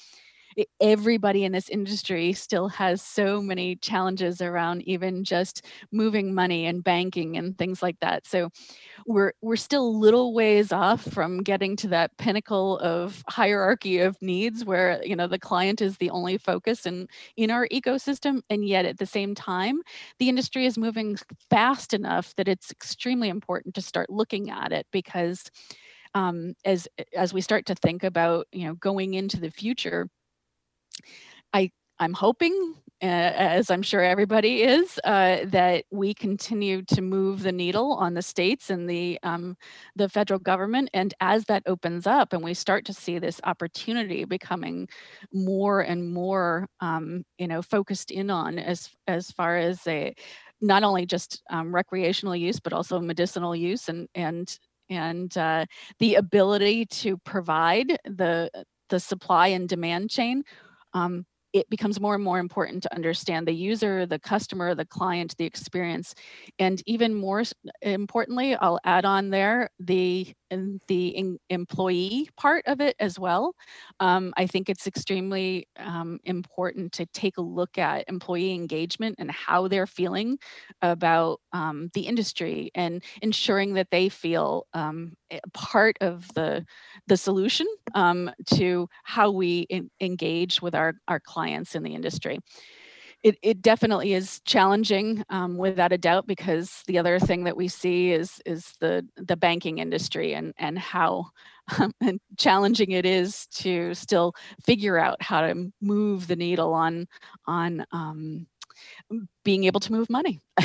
everybody 0.79 1.43
in 1.43 1.51
this 1.51 1.69
industry 1.69 2.33
still 2.33 2.67
has 2.69 3.01
so 3.01 3.41
many 3.41 3.75
challenges 3.77 4.41
around 4.41 4.81
even 4.83 5.23
just 5.23 5.65
moving 5.91 6.33
money 6.33 6.65
and 6.65 6.83
banking 6.83 7.37
and 7.37 7.57
things 7.57 7.81
like 7.81 7.99
that. 8.01 8.25
So 8.27 8.49
we're 9.05 9.33
we're 9.41 9.55
still 9.55 9.97
little 9.99 10.33
ways 10.33 10.71
off 10.71 11.01
from 11.01 11.43
getting 11.43 11.75
to 11.77 11.87
that 11.89 12.17
pinnacle 12.17 12.79
of 12.79 13.23
hierarchy 13.27 13.99
of 13.99 14.21
needs 14.21 14.65
where 14.65 15.01
you 15.03 15.15
know 15.15 15.27
the 15.27 15.39
client 15.39 15.81
is 15.81 15.97
the 15.97 16.09
only 16.09 16.37
focus 16.37 16.85
in 16.85 17.07
in 17.37 17.51
our 17.51 17.67
ecosystem 17.69 18.41
and 18.49 18.67
yet 18.67 18.85
at 18.85 18.97
the 18.97 19.05
same 19.05 19.35
time 19.35 19.81
the 20.19 20.29
industry 20.29 20.65
is 20.65 20.77
moving 20.77 21.17
fast 21.49 21.93
enough 21.93 22.35
that 22.35 22.47
it's 22.47 22.71
extremely 22.71 23.29
important 23.29 23.73
to 23.75 23.81
start 23.81 24.09
looking 24.09 24.49
at 24.49 24.71
it 24.71 24.85
because 24.91 25.49
um, 26.15 26.53
as 26.65 26.87
as 27.15 27.33
we 27.33 27.41
start 27.41 27.65
to 27.67 27.75
think 27.75 28.03
about 28.03 28.47
you 28.51 28.65
know 28.65 28.73
going 28.75 29.13
into 29.13 29.39
the 29.39 29.51
future 29.51 30.09
I 31.53 31.71
I'm 31.99 32.13
hoping, 32.13 32.75
uh, 33.01 33.05
as 33.05 33.69
I'm 33.69 33.81
sure 33.81 34.01
everybody 34.01 34.63
is, 34.63 34.99
uh, 35.03 35.39
that 35.45 35.83
we 35.91 36.13
continue 36.13 36.81
to 36.83 37.01
move 37.01 37.43
the 37.43 37.51
needle 37.51 37.93
on 37.93 38.13
the 38.13 38.21
states 38.21 38.69
and 38.69 38.89
the 38.89 39.19
um, 39.23 39.57
the 39.95 40.09
federal 40.09 40.39
government. 40.39 40.89
And 40.93 41.13
as 41.19 41.45
that 41.45 41.63
opens 41.65 42.07
up, 42.07 42.33
and 42.33 42.43
we 42.43 42.53
start 42.53 42.85
to 42.85 42.93
see 42.93 43.19
this 43.19 43.41
opportunity 43.43 44.25
becoming 44.25 44.87
more 45.33 45.81
and 45.81 46.13
more, 46.13 46.67
um, 46.79 47.23
you 47.37 47.47
know, 47.47 47.61
focused 47.61 48.11
in 48.11 48.29
on 48.29 48.59
as 48.59 48.89
as 49.07 49.31
far 49.31 49.57
as 49.57 49.85
a 49.87 50.13
not 50.61 50.83
only 50.83 51.05
just 51.05 51.41
um, 51.49 51.73
recreational 51.73 52.35
use, 52.35 52.59
but 52.59 52.73
also 52.73 52.99
medicinal 52.99 53.55
use 53.55 53.89
and, 53.89 54.07
and, 54.15 54.59
and 54.89 55.37
uh, 55.37 55.65
the 55.99 56.15
ability 56.15 56.85
to 56.85 57.17
provide 57.19 57.97
the, 58.03 58.49
the 58.89 58.99
supply 58.99 59.47
and 59.47 59.69
demand 59.69 60.09
chain 60.09 60.43
um, 60.93 61.25
it 61.53 61.69
becomes 61.69 61.99
more 61.99 62.15
and 62.15 62.23
more 62.23 62.39
important 62.39 62.83
to 62.83 62.93
understand 62.95 63.47
the 63.47 63.53
user, 63.53 64.05
the 64.05 64.19
customer, 64.19 64.75
the 64.75 64.85
client, 64.85 65.35
the 65.37 65.45
experience, 65.45 66.13
and 66.59 66.81
even 66.85 67.13
more 67.15 67.43
importantly, 67.81 68.55
I'll 68.55 68.79
add 68.83 69.05
on 69.05 69.29
there 69.29 69.69
the 69.79 70.33
the 70.87 71.37
employee 71.49 72.27
part 72.35 72.63
of 72.65 72.81
it 72.81 72.95
as 72.99 73.19
well. 73.19 73.53
Um, 73.99 74.33
I 74.35 74.47
think 74.47 74.69
it's 74.69 74.87
extremely 74.87 75.67
um, 75.77 76.19
important 76.23 76.91
to 76.93 77.05
take 77.07 77.37
a 77.37 77.41
look 77.41 77.77
at 77.77 78.05
employee 78.07 78.53
engagement 78.53 79.15
and 79.19 79.29
how 79.31 79.67
they're 79.67 79.87
feeling 79.87 80.37
about 80.81 81.39
um, 81.53 81.89
the 81.93 82.01
industry 82.01 82.71
and 82.75 83.03
ensuring 83.21 83.73
that 83.73 83.91
they 83.91 84.09
feel 84.09 84.65
um, 84.73 85.13
part 85.53 85.97
of 86.01 86.27
the 86.33 86.65
the 87.07 87.17
solution 87.17 87.67
um, 87.95 88.31
to 88.45 88.89
how 89.03 89.31
we 89.31 89.61
in, 89.69 89.89
engage 90.01 90.61
with 90.61 90.75
our 90.75 90.95
our 91.07 91.19
clients 91.19 91.75
in 91.75 91.83
the 91.83 91.95
industry. 91.95 92.39
It, 93.21 93.37
it 93.41 93.61
definitely 93.61 94.13
is 94.13 94.39
challenging 94.45 95.25
um, 95.29 95.57
without 95.57 95.91
a 95.91 95.97
doubt 95.97 96.25
because 96.25 96.83
the 96.87 96.97
other 96.97 97.19
thing 97.19 97.43
that 97.43 97.57
we 97.57 97.67
see 97.67 98.11
is 98.11 98.41
is 98.45 98.73
the 98.79 99.05
the 99.17 99.35
banking 99.35 99.79
industry 99.79 100.33
and 100.33 100.53
and 100.57 100.79
how 100.79 101.25
um, 101.79 101.93
and 102.01 102.19
challenging 102.37 102.91
it 102.91 103.05
is 103.05 103.45
to 103.47 103.93
still 103.93 104.33
figure 104.65 104.97
out 104.97 105.21
how 105.21 105.41
to 105.41 105.71
move 105.81 106.27
the 106.27 106.35
needle 106.35 106.73
on 106.73 107.07
on 107.45 107.85
um, 107.91 108.47
being 109.43 109.63
able 109.63 109.79
to 109.79 109.91
move 109.91 110.09
money 110.09 110.39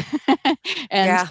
and 0.90 1.07
yeah 1.07 1.29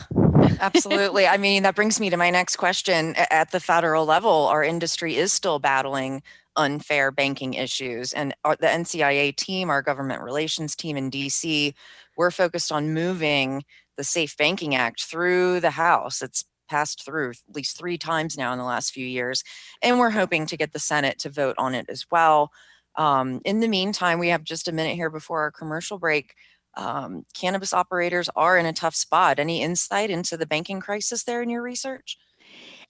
absolutely 0.59 1.27
i 1.27 1.37
mean 1.37 1.63
that 1.63 1.75
brings 1.75 1.99
me 1.99 2.09
to 2.09 2.17
my 2.17 2.29
next 2.29 2.55
question 2.55 3.15
at 3.15 3.51
the 3.51 3.59
federal 3.59 4.05
level 4.05 4.47
our 4.47 4.63
industry 4.63 5.15
is 5.15 5.31
still 5.31 5.59
battling 5.59 6.21
unfair 6.55 7.11
banking 7.11 7.53
issues. 7.53 8.13
And 8.13 8.33
the 8.43 8.67
NCIA 8.67 9.35
team, 9.35 9.69
our 9.69 9.81
government 9.81 10.21
relations 10.21 10.75
team 10.75 10.97
in 10.97 11.09
DC, 11.09 11.73
we're 12.17 12.31
focused 12.31 12.71
on 12.71 12.93
moving 12.93 13.63
the 13.97 14.03
Safe 14.03 14.35
Banking 14.37 14.75
Act 14.75 15.03
through 15.03 15.59
the 15.59 15.71
House. 15.71 16.21
It's 16.21 16.45
passed 16.69 17.05
through 17.05 17.31
at 17.31 17.55
least 17.55 17.77
three 17.77 17.97
times 17.97 18.37
now 18.37 18.51
in 18.53 18.59
the 18.59 18.65
last 18.65 18.91
few 18.91 19.05
years. 19.05 19.43
And 19.81 19.99
we're 19.99 20.09
hoping 20.09 20.45
to 20.47 20.57
get 20.57 20.73
the 20.73 20.79
Senate 20.79 21.19
to 21.19 21.29
vote 21.29 21.55
on 21.57 21.75
it 21.75 21.87
as 21.89 22.05
well. 22.11 22.51
Um, 22.95 23.41
in 23.45 23.59
the 23.59 23.67
meantime, 23.67 24.19
we 24.19 24.29
have 24.29 24.43
just 24.43 24.67
a 24.67 24.71
minute 24.71 24.95
here 24.95 25.09
before 25.09 25.41
our 25.41 25.51
commercial 25.51 25.97
break. 25.97 26.35
Um, 26.75 27.25
cannabis 27.33 27.73
operators 27.73 28.29
are 28.35 28.57
in 28.57 28.65
a 28.65 28.73
tough 28.73 28.95
spot. 28.95 29.39
Any 29.39 29.61
insight 29.61 30.09
into 30.09 30.37
the 30.37 30.45
banking 30.45 30.79
crisis 30.79 31.23
there 31.23 31.41
in 31.41 31.49
your 31.49 31.61
research? 31.61 32.17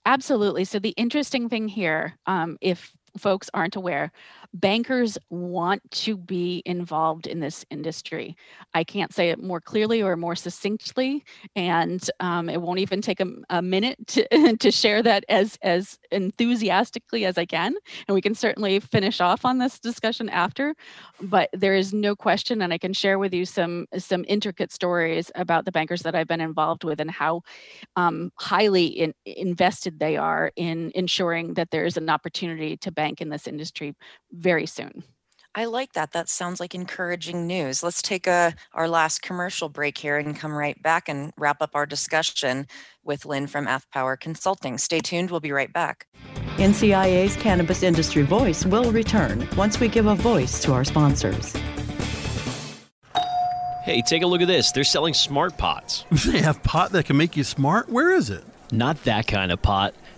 Absolutely. 0.06 0.64
So, 0.64 0.78
the 0.78 0.90
interesting 0.90 1.48
thing 1.48 1.68
here, 1.68 2.18
um, 2.26 2.58
if 2.60 2.92
folks 3.16 3.48
aren't 3.54 3.76
aware, 3.76 4.12
bankers 4.54 5.18
want 5.30 5.82
to 5.90 6.16
be 6.16 6.62
involved 6.64 7.26
in 7.26 7.40
this 7.40 7.64
industry. 7.70 8.36
I 8.72 8.84
can't 8.84 9.12
say 9.12 9.30
it 9.30 9.42
more 9.42 9.60
clearly 9.60 10.00
or 10.00 10.16
more 10.16 10.36
succinctly, 10.36 11.24
and 11.56 12.08
um, 12.20 12.48
it 12.48 12.62
won't 12.62 12.78
even 12.78 13.02
take 13.02 13.20
a, 13.20 13.26
a 13.50 13.60
minute 13.60 13.98
to, 14.08 14.56
to 14.56 14.70
share 14.70 15.02
that 15.02 15.24
as, 15.28 15.58
as 15.62 15.98
enthusiastically 16.12 17.24
as 17.24 17.36
I 17.36 17.44
can. 17.44 17.74
And 18.06 18.14
we 18.14 18.20
can 18.20 18.34
certainly 18.34 18.78
finish 18.78 19.20
off 19.20 19.44
on 19.44 19.58
this 19.58 19.80
discussion 19.80 20.28
after, 20.28 20.74
but 21.20 21.50
there 21.52 21.74
is 21.74 21.92
no 21.92 22.14
question, 22.14 22.62
and 22.62 22.72
I 22.72 22.78
can 22.78 22.92
share 22.92 23.18
with 23.18 23.34
you 23.34 23.44
some, 23.44 23.86
some 23.98 24.24
intricate 24.28 24.72
stories 24.72 25.32
about 25.34 25.64
the 25.64 25.72
bankers 25.72 26.02
that 26.02 26.14
I've 26.14 26.28
been 26.28 26.40
involved 26.40 26.84
with 26.84 27.00
and 27.00 27.10
how 27.10 27.42
um, 27.96 28.30
highly 28.36 28.86
in, 28.86 29.14
invested 29.24 29.98
they 29.98 30.16
are 30.16 30.52
in 30.54 30.92
ensuring 30.94 31.54
that 31.54 31.70
there's 31.72 31.96
an 31.96 32.08
opportunity 32.08 32.76
to 32.76 32.92
bank 32.92 33.20
in 33.20 33.30
this 33.30 33.48
industry 33.48 33.94
very 34.44 34.66
soon. 34.66 35.02
I 35.56 35.64
like 35.64 35.94
that. 35.94 36.12
That 36.12 36.28
sounds 36.28 36.60
like 36.60 36.74
encouraging 36.74 37.46
news. 37.46 37.82
Let's 37.82 38.02
take 38.02 38.26
a 38.26 38.54
our 38.74 38.88
last 38.88 39.22
commercial 39.22 39.68
break 39.68 39.96
here 39.96 40.18
and 40.18 40.36
come 40.36 40.52
right 40.52 40.80
back 40.82 41.08
and 41.08 41.32
wrap 41.38 41.62
up 41.62 41.70
our 41.74 41.86
discussion 41.86 42.66
with 43.04 43.24
Lynn 43.24 43.46
from 43.46 43.66
Ath 43.66 43.90
Power 43.90 44.16
Consulting. 44.16 44.76
Stay 44.78 45.00
tuned. 45.00 45.30
We'll 45.30 45.40
be 45.40 45.52
right 45.52 45.72
back. 45.72 46.06
NCIA's 46.56 47.36
Cannabis 47.36 47.82
Industry 47.82 48.22
Voice 48.22 48.66
will 48.66 48.92
return 48.92 49.48
once 49.56 49.80
we 49.80 49.88
give 49.88 50.06
a 50.06 50.14
voice 50.14 50.60
to 50.62 50.72
our 50.72 50.84
sponsors. 50.84 51.54
Hey, 53.84 54.02
take 54.02 54.22
a 54.22 54.26
look 54.26 54.42
at 54.42 54.48
this. 54.48 54.72
They're 54.72 54.84
selling 54.84 55.14
smart 55.14 55.56
pots. 55.56 56.04
They 56.26 56.40
have 56.42 56.62
pot 56.62 56.92
that 56.92 57.06
can 57.06 57.16
make 57.16 57.36
you 57.36 57.44
smart? 57.44 57.88
Where 57.88 58.12
is 58.12 58.28
it? 58.28 58.44
Not 58.72 59.04
that 59.04 59.26
kind 59.26 59.52
of 59.52 59.62
pot. 59.62 59.94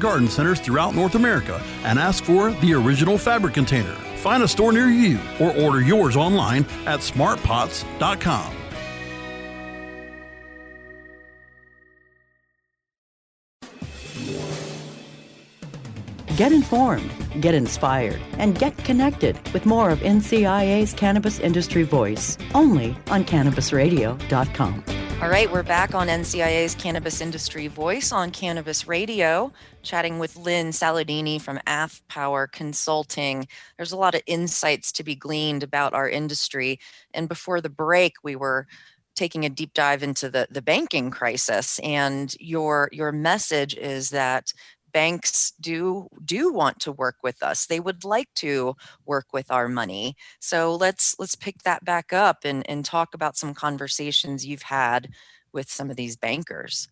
garden 0.00 0.28
centers 0.28 0.58
throughout 0.58 0.94
North 0.94 1.14
America 1.14 1.62
and 1.84 1.98
ask 1.98 2.24
for 2.24 2.50
the 2.52 2.74
original 2.74 3.18
fabric 3.18 3.54
container. 3.54 3.94
Find 4.16 4.42
a 4.42 4.48
store 4.48 4.72
near 4.72 4.88
you 4.88 5.18
or 5.40 5.56
order 5.56 5.80
yours 5.80 6.16
online 6.16 6.64
at 6.86 7.00
smartpots.com. 7.00 8.56
Get 16.36 16.52
informed, 16.52 17.10
get 17.42 17.54
inspired, 17.54 18.18
and 18.38 18.58
get 18.58 18.74
connected 18.78 19.38
with 19.52 19.66
more 19.66 19.90
of 19.90 19.98
NCIA's 19.98 20.94
Cannabis 20.94 21.38
Industry 21.38 21.82
Voice 21.82 22.38
only 22.54 22.96
on 23.10 23.24
CannabisRadio.com. 23.24 24.99
All 25.22 25.28
right, 25.28 25.52
we're 25.52 25.62
back 25.62 25.94
on 25.94 26.08
NCIA's 26.08 26.74
Cannabis 26.74 27.20
Industry 27.20 27.66
Voice 27.66 28.10
on 28.10 28.30
Cannabis 28.30 28.88
Radio, 28.88 29.52
chatting 29.82 30.18
with 30.18 30.34
Lynn 30.34 30.68
Saladini 30.68 31.38
from 31.38 31.60
Ath 31.66 32.00
Power 32.08 32.46
Consulting. 32.46 33.46
There's 33.76 33.92
a 33.92 33.98
lot 33.98 34.14
of 34.14 34.22
insights 34.26 34.90
to 34.92 35.04
be 35.04 35.14
gleaned 35.14 35.62
about 35.62 35.92
our 35.92 36.08
industry. 36.08 36.80
And 37.12 37.28
before 37.28 37.60
the 37.60 37.68
break, 37.68 38.14
we 38.22 38.34
were 38.34 38.66
taking 39.14 39.44
a 39.44 39.50
deep 39.50 39.74
dive 39.74 40.02
into 40.02 40.30
the, 40.30 40.48
the 40.50 40.62
banking 40.62 41.10
crisis. 41.10 41.78
And 41.80 42.34
your 42.40 42.88
your 42.90 43.12
message 43.12 43.74
is 43.74 44.08
that 44.10 44.54
banks 44.92 45.52
do 45.60 46.08
do 46.24 46.52
want 46.52 46.78
to 46.80 46.92
work 46.92 47.16
with 47.22 47.42
us 47.42 47.66
they 47.66 47.80
would 47.80 48.04
like 48.04 48.32
to 48.34 48.74
work 49.06 49.26
with 49.32 49.50
our 49.50 49.68
money 49.68 50.16
so 50.40 50.74
let's 50.74 51.16
let's 51.18 51.34
pick 51.34 51.62
that 51.62 51.84
back 51.84 52.12
up 52.12 52.38
and 52.44 52.68
and 52.68 52.84
talk 52.84 53.14
about 53.14 53.36
some 53.36 53.54
conversations 53.54 54.46
you've 54.46 54.62
had 54.62 55.08
with 55.52 55.70
some 55.70 55.90
of 55.90 55.96
these 55.96 56.16
bankers 56.16 56.88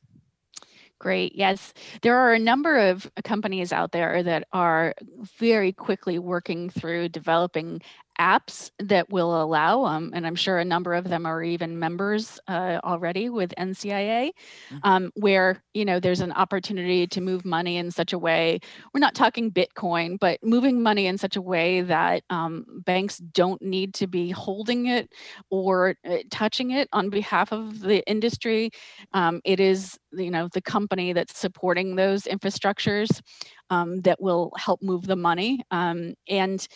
Great. 1.00 1.36
Yes. 1.36 1.72
There 2.02 2.16
are 2.16 2.34
a 2.34 2.40
number 2.40 2.76
of 2.76 3.08
companies 3.22 3.72
out 3.72 3.92
there 3.92 4.20
that 4.24 4.48
are 4.52 4.94
very 5.38 5.72
quickly 5.72 6.18
working 6.18 6.70
through 6.70 7.10
developing 7.10 7.80
apps 8.18 8.70
that 8.78 9.10
will 9.10 9.42
allow, 9.42 9.84
um, 9.84 10.10
and 10.14 10.26
I'm 10.26 10.34
sure 10.34 10.58
a 10.58 10.64
number 10.64 10.94
of 10.94 11.08
them 11.08 11.26
are 11.26 11.42
even 11.42 11.78
members 11.78 12.38
uh, 12.48 12.80
already 12.84 13.28
with 13.28 13.54
NCIA, 13.58 14.30
mm-hmm. 14.30 14.78
um, 14.82 15.12
where 15.14 15.62
you 15.74 15.84
know 15.84 16.00
there's 16.00 16.20
an 16.20 16.32
opportunity 16.32 17.06
to 17.06 17.20
move 17.20 17.44
money 17.44 17.76
in 17.76 17.90
such 17.90 18.12
a 18.12 18.18
way. 18.18 18.60
We're 18.92 19.00
not 19.00 19.14
talking 19.14 19.50
Bitcoin, 19.50 20.18
but 20.18 20.42
moving 20.42 20.82
money 20.82 21.06
in 21.06 21.18
such 21.18 21.36
a 21.36 21.42
way 21.42 21.82
that 21.82 22.22
um, 22.30 22.64
banks 22.84 23.18
don't 23.18 23.60
need 23.62 23.94
to 23.94 24.06
be 24.06 24.30
holding 24.30 24.86
it 24.86 25.12
or 25.50 25.94
uh, 26.08 26.18
touching 26.30 26.72
it 26.72 26.88
on 26.92 27.10
behalf 27.10 27.52
of 27.52 27.80
the 27.80 28.06
industry. 28.08 28.70
Um, 29.12 29.40
it 29.44 29.60
is 29.60 29.98
you 30.12 30.30
know 30.30 30.48
the 30.52 30.62
company 30.62 31.12
that's 31.12 31.38
supporting 31.38 31.96
those 31.96 32.24
infrastructures 32.24 33.20
um, 33.70 34.00
that 34.02 34.20
will 34.20 34.52
help 34.56 34.82
move 34.82 35.06
the 35.06 35.16
money 35.16 35.62
um, 35.70 36.14
and 36.28 36.66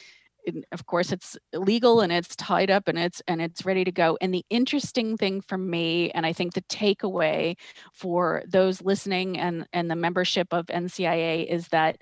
of 0.72 0.86
course 0.86 1.12
it's 1.12 1.36
legal 1.52 2.00
and 2.00 2.12
it's 2.12 2.34
tied 2.36 2.70
up 2.70 2.88
and 2.88 2.98
it's 2.98 3.22
and 3.28 3.40
it's 3.40 3.64
ready 3.64 3.84
to 3.84 3.92
go. 3.92 4.18
And 4.20 4.32
the 4.34 4.44
interesting 4.50 5.16
thing 5.16 5.40
for 5.40 5.58
me 5.58 6.10
and 6.12 6.26
i 6.26 6.32
think 6.32 6.54
the 6.54 6.62
takeaway 6.62 7.56
for 7.92 8.42
those 8.46 8.82
listening 8.82 9.38
and 9.38 9.66
and 9.72 9.90
the 9.90 9.96
membership 9.96 10.48
of 10.52 10.66
ncia 10.66 11.46
is 11.46 11.68
that 11.68 11.96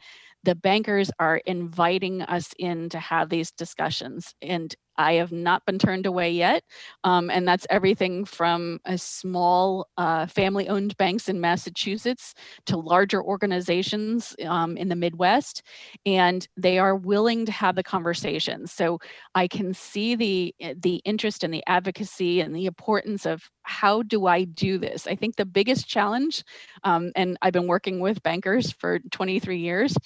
the 0.44 0.54
bankers 0.54 1.10
are 1.18 1.36
inviting 1.38 2.22
us 2.22 2.50
in 2.58 2.88
to 2.90 2.98
have 2.98 3.28
these 3.28 3.50
discussions. 3.50 4.34
And 4.40 4.74
I 4.96 5.14
have 5.14 5.32
not 5.32 5.64
been 5.66 5.78
turned 5.78 6.06
away 6.06 6.30
yet. 6.30 6.62
Um, 7.04 7.30
and 7.30 7.46
that's 7.46 7.66
everything 7.70 8.24
from 8.24 8.80
a 8.84 8.98
small 8.98 9.88
uh, 9.96 10.26
family 10.26 10.68
owned 10.68 10.96
banks 10.96 11.28
in 11.28 11.40
Massachusetts 11.40 12.34
to 12.66 12.76
larger 12.76 13.22
organizations 13.22 14.34
um, 14.46 14.76
in 14.76 14.88
the 14.88 14.96
Midwest. 14.96 15.62
And 16.04 16.46
they 16.56 16.78
are 16.78 16.96
willing 16.96 17.46
to 17.46 17.52
have 17.52 17.76
the 17.76 17.82
conversation. 17.82 18.66
So 18.66 18.98
I 19.34 19.48
can 19.48 19.74
see 19.74 20.14
the, 20.14 20.54
eh, 20.60 20.74
the 20.78 20.96
interest 21.04 21.44
and 21.44 21.52
the 21.52 21.64
advocacy 21.66 22.40
and 22.40 22.54
the 22.54 22.66
importance 22.66 23.26
of 23.26 23.50
how 23.62 24.02
do 24.02 24.26
I 24.26 24.44
do 24.44 24.78
this? 24.78 25.06
I 25.06 25.14
think 25.14 25.36
the 25.36 25.46
biggest 25.46 25.86
challenge, 25.86 26.42
um, 26.82 27.12
and 27.14 27.38
I've 27.40 27.52
been 27.52 27.68
working 27.68 28.00
with 28.00 28.22
bankers 28.22 28.72
for 28.72 28.98
23 29.10 29.58
years, 29.58 29.96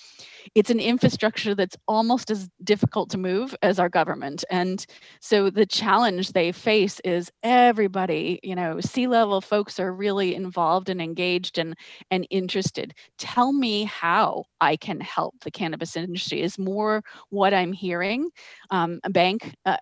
it's 0.54 0.70
an 0.70 0.80
infrastructure 0.80 1.54
that's 1.54 1.76
almost 1.88 2.30
as 2.30 2.48
difficult 2.62 3.10
to 3.10 3.18
move 3.18 3.54
as 3.62 3.78
our 3.78 3.88
government. 3.88 4.44
And 4.50 4.83
so 5.20 5.50
the 5.50 5.66
challenge 5.66 6.32
they 6.32 6.52
face 6.52 7.00
is 7.04 7.30
everybody, 7.42 8.40
you 8.42 8.54
know, 8.54 8.80
C 8.80 9.06
level 9.06 9.40
folks 9.40 9.78
are 9.80 9.92
really 9.92 10.34
involved 10.34 10.88
and 10.88 11.00
engaged 11.00 11.58
and, 11.58 11.74
and 12.10 12.26
interested. 12.30 12.94
Tell 13.18 13.52
me 13.52 13.84
how 13.84 14.44
I 14.60 14.76
can 14.76 15.00
help 15.00 15.34
the 15.40 15.50
cannabis 15.50 15.96
industry 15.96 16.42
is 16.42 16.58
more 16.58 17.02
what 17.30 17.54
I'm 17.54 17.72
hearing. 17.72 18.30
Um, 18.70 19.00
a 19.04 19.10
bank 19.10 19.54
uh, 19.66 19.76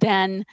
than 0.00 0.44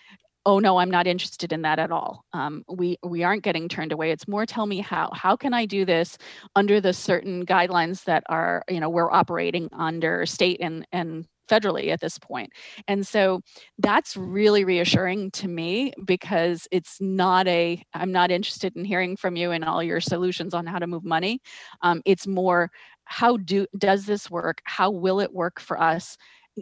oh 0.45 0.59
no 0.59 0.77
i'm 0.77 0.91
not 0.91 1.07
interested 1.07 1.51
in 1.51 1.61
that 1.63 1.79
at 1.79 1.91
all 1.91 2.23
um, 2.33 2.63
we 2.69 2.97
we 3.03 3.23
aren't 3.23 3.43
getting 3.43 3.67
turned 3.67 3.91
away 3.91 4.11
it's 4.11 4.27
more 4.27 4.45
tell 4.45 4.65
me 4.65 4.79
how 4.79 5.09
how 5.13 5.35
can 5.35 5.53
i 5.53 5.65
do 5.65 5.85
this 5.85 6.17
under 6.55 6.79
the 6.79 6.93
certain 6.93 7.45
guidelines 7.45 8.03
that 8.03 8.23
are 8.27 8.63
you 8.69 8.79
know 8.79 8.89
we're 8.89 9.11
operating 9.11 9.69
under 9.73 10.25
state 10.25 10.59
and 10.61 10.87
and 10.91 11.25
federally 11.49 11.89
at 11.89 12.01
this 12.01 12.17
point 12.17 12.51
and 12.87 13.05
so 13.05 13.41
that's 13.79 14.17
really 14.17 14.63
reassuring 14.63 15.29
to 15.31 15.47
me 15.47 15.93
because 16.05 16.67
it's 16.71 16.97
not 16.99 17.47
a 17.47 17.81
i'm 17.93 18.11
not 18.11 18.31
interested 18.31 18.75
in 18.75 18.85
hearing 18.85 19.15
from 19.15 19.35
you 19.35 19.51
and 19.51 19.63
all 19.63 19.83
your 19.83 20.01
solutions 20.01 20.53
on 20.53 20.65
how 20.65 20.79
to 20.79 20.87
move 20.87 21.03
money. 21.03 21.39
Um, 21.81 22.01
it's 22.05 22.27
more 22.27 22.71
how 23.05 23.37
do 23.37 23.67
does 23.77 24.05
this 24.05 24.31
work? 24.31 24.61
How 24.63 24.89
will 24.89 25.19
it 25.19 25.33
work 25.33 25.59
for 25.59 25.79
us 25.79 26.17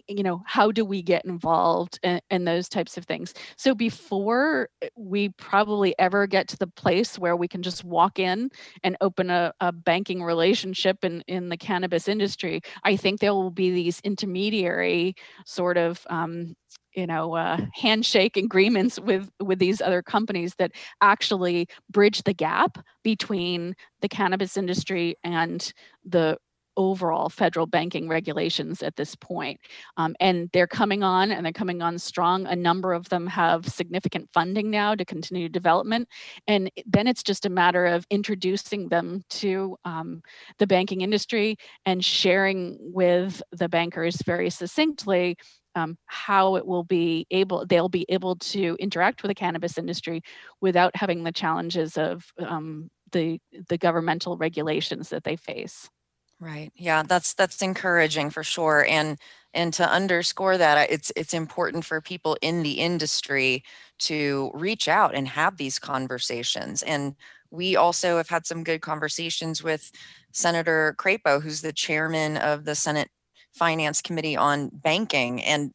you 0.08 0.24
know 0.24 0.42
how 0.46 0.72
do 0.72 0.84
we 0.86 1.02
get 1.02 1.26
involved 1.26 2.00
in, 2.04 2.20
in, 2.30 2.46
those 2.46 2.68
types 2.68 2.98
of 2.98 3.06
things? 3.06 3.34
So 3.58 3.76
before 3.76 4.70
eh, 4.82 4.90
we 4.98 5.30
probably 5.30 5.96
ever 6.00 6.28
get 6.28 6.48
to 6.50 6.58
the 6.58 6.68
place 6.68 7.20
where 7.20 7.36
we 7.36 7.48
can 7.48 7.62
just 7.62 7.84
walk 7.84 8.20
in 8.20 8.50
and 8.84 8.98
open 9.02 9.30
a, 9.30 9.54
a 9.60 9.72
banking 9.72 10.24
relationship 10.24 11.04
in, 11.04 11.22
in 11.28 11.50
the 11.50 11.58
cannabis 11.58 12.08
industry 12.08 12.62
i 12.84 12.96
think 12.96 13.20
there 13.20 13.34
will 13.34 13.52
be 13.52 13.72
these 13.72 14.00
intermediary 14.04 15.16
sort 15.46 15.78
of 15.78 16.06
um, 16.10 16.56
you 16.96 17.08
know 17.08 17.36
uh, 17.36 17.58
handshake 17.74 18.38
agreements 18.38 19.00
with 19.00 19.30
with 19.40 19.60
these 19.60 19.82
other 19.82 20.02
companies 20.02 20.56
that 20.56 20.72
actually 21.02 21.68
bridge 21.90 22.24
the 22.24 22.34
gap 22.34 22.78
between 23.04 23.76
the 24.02 24.10
cannabis 24.10 24.58
industry 24.58 25.16
and 25.24 25.74
the 26.06 26.38
overall 26.78 27.30
federal 27.30 27.66
banking 27.66 28.08
regulations 28.08 28.82
at 28.84 28.96
this 28.96 29.16
point. 29.16 29.60
Um, 29.98 30.16
and 30.20 30.50
they're 30.54 30.68
coming 30.68 31.04
on 31.04 31.32
and 31.32 31.46
they're 31.46 31.54
coming 31.54 31.82
on 31.82 31.98
strong. 32.00 32.46
A 32.48 32.56
number 32.56 32.94
of 32.94 33.10
them 33.10 33.28
have 33.28 33.68
significant 33.68 34.30
funding 34.34 34.70
now 34.70 34.96
to 34.96 35.06
continue 35.06 35.50
development. 35.50 36.08
And 36.48 36.72
then 36.86 37.08
it's 37.08 37.24
just 37.24 37.46
a 37.46 37.50
matter 37.50 37.86
of 37.86 38.06
introducing 38.10 38.90
them 38.90 39.24
to 39.30 39.78
um, 39.86 40.22
the 40.60 40.68
banking 40.68 41.02
industry 41.02 41.58
and 41.86 42.04
sharing 42.04 42.78
with 42.80 43.42
the 43.52 43.70
bankers 43.70 44.22
very 44.26 44.50
succinctly 44.50 45.38
um, 45.76 45.98
how 46.06 46.56
it 46.56 46.66
will 46.66 46.84
be 46.84 47.26
able 47.32 47.66
they'll 47.66 47.90
be 47.90 48.06
able 48.10 48.36
to 48.36 48.78
interact 48.80 49.24
with 49.24 49.30
the 49.30 49.36
cannabis 49.36 49.78
industry 49.78 50.22
without 50.62 50.96
having 50.96 51.24
the 51.24 51.32
challenges 51.32 51.98
of 51.98 52.26
um, 52.40 52.90
the 53.12 53.40
the 53.70 53.78
governmental 53.78 54.38
regulations 54.38 55.10
that 55.10 55.24
they 55.24 55.36
face 55.36 55.90
Right. 56.44 56.72
Yeah, 56.76 57.04
that's 57.04 57.34
that's 57.36 57.62
encouraging 57.62 58.30
for 58.32 58.44
sure. 58.44 58.86
And 58.90 59.18
and 59.54 59.74
to 59.76 59.90
underscore 59.90 60.58
that, 60.58 60.90
it's 60.92 61.12
it's 61.16 61.34
important 61.34 61.86
for 61.86 62.02
people 62.02 62.38
in 62.42 62.64
the 62.64 62.74
industry 62.80 63.64
to 64.00 64.52
reach 64.54 64.88
out 64.90 65.16
and 65.16 65.28
have 65.30 65.58
these 65.58 65.80
conversations. 65.80 66.84
And 66.84 67.16
we 67.52 67.76
also 67.78 68.18
have 68.18 68.30
had 68.30 68.46
some 68.46 68.64
good 68.64 68.82
conversations 68.82 69.64
with 69.64 69.92
Senator 70.34 70.96
Crapo, 71.00 71.42
who's 71.42 71.62
the 71.62 71.72
chairman 71.74 72.38
of 72.38 72.66
the 72.66 72.76
Senate 72.76 73.10
Finance 73.54 74.02
Committee 74.02 74.36
on 74.36 74.70
Banking. 74.74 75.42
And 75.44 75.72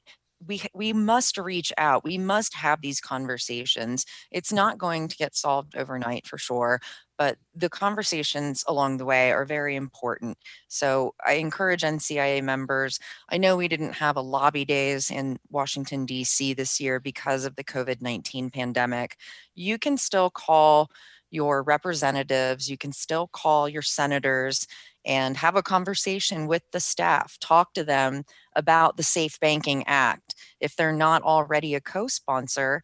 we 0.47 0.63
we 0.75 0.93
must 0.93 1.39
reach 1.39 1.73
out 1.79 2.05
we 2.05 2.19
must 2.19 2.55
have 2.55 2.81
these 2.81 3.01
conversations 3.01 4.07
it's 4.31 4.53
not 4.53 4.79
going 4.79 5.09
to 5.09 5.17
get 5.17 5.35
solved 5.35 5.77
overnight 5.77 6.27
for 6.29 6.39
sure 6.39 6.81
but 7.19 7.37
the 7.55 7.69
conversations 7.69 8.65
along 8.69 8.97
the 8.97 9.05
way 9.05 9.33
are 9.33 9.45
very 9.45 9.75
important. 9.75 10.39
So 10.69 11.15
I 11.27 11.35
encourage 11.35 11.83
NCIA 11.83 12.43
members. 12.43 13.01
I 13.29 13.37
know 13.37 13.57
we 13.57 13.69
didn't 13.69 13.95
have 13.95 14.17
a 14.17 14.23
lobby 14.23 14.65
days 14.65 15.11
in 15.11 15.39
Washington, 15.51 16.07
D.C. 16.07 16.55
this 16.55 16.81
year 16.81 17.01
because 17.01 17.45
of 17.45 17.57
the 17.57 17.65
COVID 17.65 18.01
19 18.01 18.51
pandemic. 18.51 19.17
You 19.55 19.79
can 19.79 19.97
still 19.99 20.31
call 20.31 20.91
your 21.31 21.63
representatives, 21.63 22.71
you 22.71 22.79
can 22.79 22.93
still 22.93 23.27
call 23.27 23.69
your 23.69 23.83
senators 23.83 24.67
and 25.05 25.37
have 25.37 25.57
a 25.57 25.63
conversation 25.63 26.47
with 26.47 26.63
the 26.73 26.81
staff. 26.81 27.37
Talk 27.41 27.75
to 27.75 27.85
them 27.85 28.25
about 28.57 28.97
the 28.97 29.03
Safe 29.03 29.39
Banking 29.41 29.85
Act. 29.87 30.35
If 30.61 30.77
they're 30.77 30.93
not 30.93 31.23
already 31.23 31.75
a 31.75 31.81
co 31.81 32.07
sponsor, 32.09 32.83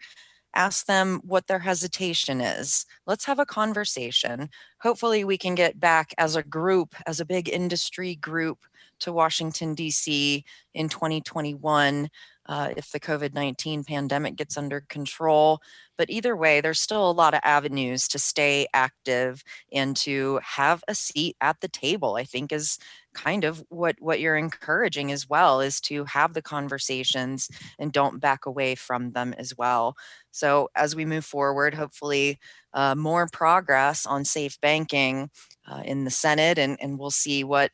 ask 0.54 0.86
them 0.86 1.20
what 1.24 1.46
their 1.46 1.60
hesitation 1.60 2.40
is. 2.40 2.86
Let's 3.06 3.24
have 3.24 3.38
a 3.38 3.46
conversation. 3.46 4.48
Hopefully, 4.80 5.24
we 5.24 5.38
can 5.38 5.54
get 5.54 5.80
back 5.80 6.14
as 6.18 6.36
a 6.36 6.42
group, 6.42 6.94
as 7.06 7.20
a 7.20 7.24
big 7.26 7.48
industry 7.48 8.16
group, 8.16 8.58
to 9.00 9.12
Washington, 9.12 9.74
D.C. 9.74 10.44
in 10.74 10.88
2021 10.88 12.08
uh, 12.46 12.70
if 12.76 12.90
the 12.90 13.00
COVID 13.00 13.34
19 13.34 13.84
pandemic 13.84 14.36
gets 14.36 14.56
under 14.56 14.82
control. 14.88 15.60
But 15.96 16.10
either 16.10 16.36
way, 16.36 16.60
there's 16.60 16.80
still 16.80 17.08
a 17.08 17.12
lot 17.12 17.34
of 17.34 17.40
avenues 17.44 18.08
to 18.08 18.18
stay 18.18 18.66
active 18.74 19.42
and 19.72 19.96
to 19.98 20.40
have 20.42 20.82
a 20.88 20.94
seat 20.94 21.36
at 21.40 21.60
the 21.60 21.68
table, 21.68 22.16
I 22.16 22.24
think 22.24 22.52
is 22.52 22.78
kind 23.14 23.44
of 23.44 23.64
what 23.68 23.96
what 24.00 24.20
you're 24.20 24.36
encouraging 24.36 25.12
as 25.12 25.28
well 25.28 25.60
is 25.60 25.80
to 25.82 26.04
have 26.04 26.34
the 26.34 26.42
conversations 26.42 27.48
and 27.78 27.92
don't 27.92 28.20
back 28.20 28.44
away 28.44 28.74
from 28.74 29.12
them 29.12 29.34
as 29.38 29.56
well 29.56 29.96
so 30.34 30.68
as 30.74 30.96
we 30.96 31.04
move 31.04 31.24
forward 31.24 31.74
hopefully 31.74 32.38
uh, 32.72 32.94
more 32.94 33.26
progress 33.32 34.06
on 34.06 34.24
safe 34.24 34.60
banking 34.60 35.30
uh, 35.70 35.82
in 35.84 36.04
the 36.04 36.10
senate 36.10 36.58
and, 36.58 36.76
and 36.80 36.98
we'll 36.98 37.10
see 37.10 37.44
what 37.44 37.70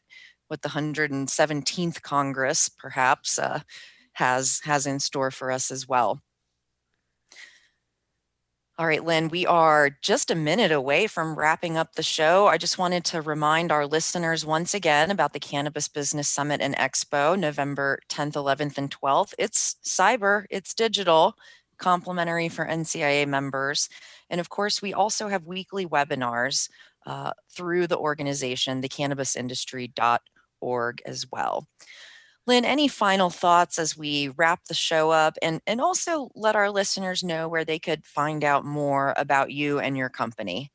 what 0.49 0.63
the 0.63 0.69
117th 0.69 2.03
congress 2.03 2.69
perhaps 2.69 3.39
uh, 3.39 3.61
has 4.15 4.61
has 4.65 4.87
in 4.87 5.01
store 5.01 5.31
for 5.31 5.51
us 5.51 5.71
as 5.71 5.89
well. 5.89 6.21
All 8.79 8.87
right, 8.87 9.05
Lynn, 9.05 9.29
we 9.29 9.47
are 9.47 9.91
just 10.01 10.31
a 10.31 10.35
minute 10.35 10.73
away 10.73 11.07
from 11.07 11.39
wrapping 11.39 11.77
up 11.77 11.95
the 11.95 12.03
show. 12.03 12.47
I 12.47 12.57
just 12.57 12.79
wanted 12.79 13.05
to 13.07 13.21
remind 13.21 13.71
our 13.71 13.87
listeners 13.87 14.47
once 14.47 14.73
again 14.73 15.11
about 15.11 15.35
the 15.35 15.39
Cannabis 15.39 15.87
Business 15.87 16.29
Summit 16.29 16.63
and 16.63 16.75
Expo, 16.77 17.39
November 17.39 18.01
10th, 18.09 18.33
11th, 18.33 18.79
and 18.79 18.91
12th. 18.91 19.35
It's 19.39 19.77
cyber, 19.85 20.47
it's 20.49 20.73
digital, 20.73 21.37
complimentary 21.81 22.49
for 22.49 22.67
NCIA 22.67 23.27
members. 23.27 23.89
And 24.31 24.41
of 24.41 24.49
course, 24.49 24.81
we 24.81 24.95
also 24.95 25.27
have 25.29 25.47
weekly 25.47 25.87
webinars 25.87 26.71
uh, 27.07 27.33
through 27.51 27.89
the 27.89 27.99
organization, 27.99 28.83
thecannabisindustry.org 28.83 31.03
as 31.07 31.27
well. 31.33 31.67
Lynn, 32.47 32.65
any 32.65 32.89
final 32.89 33.31
thoughts 33.31 33.79
as 33.79 33.97
we 33.97 34.29
wrap 34.37 34.65
the 34.65 34.75
show 34.75 35.11
up 35.11 35.37
and, 35.43 35.61
and 35.67 35.81
also 35.81 36.31
let 36.35 36.57
our 36.57 36.71
listeners 36.71 37.23
know 37.23 37.49
where 37.49 37.65
they 37.65 37.79
could 37.79 38.05
find 38.05 38.45
out 38.45 38.65
more 38.65 39.15
about 39.17 39.53
you 39.53 39.79
and 39.79 39.97
your 39.97 40.09
company? 40.09 40.73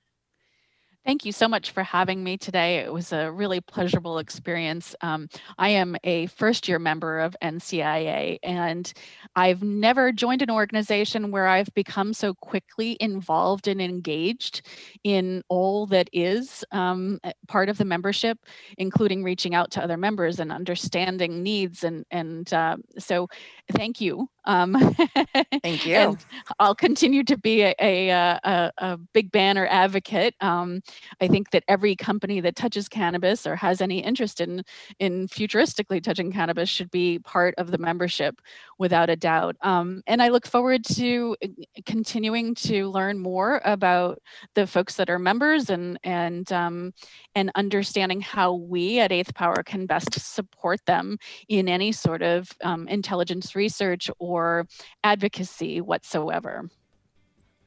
Thank 1.05 1.23
you 1.23 1.31
so 1.31 1.47
much 1.47 1.69
for 1.69 1.83
having 1.83 2.23
me 2.23 2.35
today. 2.35 2.77
It 2.77 2.91
was 2.91 3.13
a 3.13 3.31
really 3.31 3.61
pleasurable 3.61 4.17
experience. 4.17 4.95
Um, 5.01 5.29
I 5.59 5.69
am 5.69 5.95
a 6.03 6.25
first 6.25 6.67
year 6.67 6.79
member 6.79 7.19
of 7.19 7.35
NCIA, 7.43 8.39
and 8.41 8.91
I've 9.35 9.61
never 9.61 10.11
joined 10.11 10.41
an 10.41 10.49
organization 10.49 11.29
where 11.29 11.45
I've 11.47 11.71
become 11.75 12.11
so 12.11 12.33
quickly 12.33 12.97
involved 12.99 13.67
and 13.67 13.79
engaged 13.79 14.63
in 15.03 15.43
all 15.47 15.85
that 15.87 16.09
is 16.11 16.65
um, 16.71 17.19
part 17.47 17.69
of 17.69 17.77
the 17.77 17.85
membership, 17.85 18.39
including 18.79 19.23
reaching 19.23 19.53
out 19.53 19.69
to 19.71 19.83
other 19.83 19.97
members 19.97 20.39
and 20.39 20.51
understanding 20.51 21.43
needs. 21.43 21.83
And, 21.83 22.03
and 22.09 22.51
uh, 22.51 22.77
so, 22.97 23.27
thank 23.71 24.01
you 24.01 24.27
um, 24.45 24.73
Thank 25.63 25.85
you. 25.85 25.95
and 25.95 26.25
I'll 26.59 26.75
continue 26.75 27.23
to 27.23 27.37
be 27.37 27.61
a, 27.63 27.73
a, 27.79 28.09
a, 28.09 28.71
a 28.77 28.97
big 28.97 29.31
banner 29.31 29.67
advocate. 29.69 30.35
Um, 30.41 30.81
I 31.21 31.27
think 31.27 31.51
that 31.51 31.63
every 31.67 31.95
company 31.95 32.41
that 32.41 32.55
touches 32.55 32.87
cannabis 32.87 33.45
or 33.47 33.55
has 33.55 33.81
any 33.81 33.99
interest 33.99 34.41
in 34.41 34.63
in 34.99 35.27
futuristically 35.27 36.01
touching 36.01 36.31
cannabis 36.31 36.69
should 36.69 36.91
be 36.91 37.19
part 37.19 37.55
of 37.57 37.71
the 37.71 37.77
membership 37.77 38.41
without 38.77 39.09
a 39.09 39.15
doubt. 39.15 39.55
Um, 39.61 40.01
and 40.07 40.21
I 40.21 40.29
look 40.29 40.45
forward 40.45 40.83
to 40.95 41.35
uh, 41.43 41.47
continuing 41.85 42.55
to 42.55 42.89
learn 42.89 43.19
more 43.19 43.61
about 43.65 44.19
the 44.53 44.67
folks 44.67 44.95
that 44.95 45.09
are 45.09 45.19
members 45.19 45.69
and 45.69 45.99
and 46.03 46.51
um, 46.51 46.93
and 47.35 47.51
understanding 47.55 48.21
how 48.21 48.53
we 48.53 48.99
at 48.99 49.11
Ath 49.11 49.33
Power 49.33 49.63
can 49.63 49.85
best 49.85 50.13
support 50.19 50.79
them 50.85 51.17
in 51.47 51.67
any 51.67 51.91
sort 51.91 52.21
of 52.21 52.49
um, 52.63 52.87
intelligence 52.87 53.55
research 53.55 54.09
or 54.19 54.67
advocacy 55.03 55.81
whatsoever. 55.81 56.69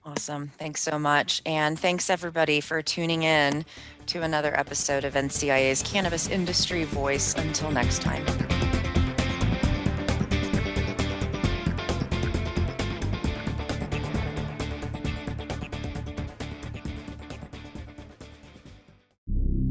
Awesome. 0.09 0.51
Thanks 0.57 0.81
so 0.81 0.99
much. 0.99 1.43
And 1.45 1.79
thanks 1.79 2.09
everybody 2.09 2.63
for 2.63 2.81
tuning 2.81 3.25
in 3.25 3.67
to 4.07 4.23
another 4.23 4.59
episode 4.59 5.05
of 5.05 5.13
NCIA's 5.13 5.83
Cannabis 5.83 6.29
Industry 6.29 6.85
Voice. 6.85 7.35
Until 7.35 7.71
next 7.71 8.01
time. 8.01 8.25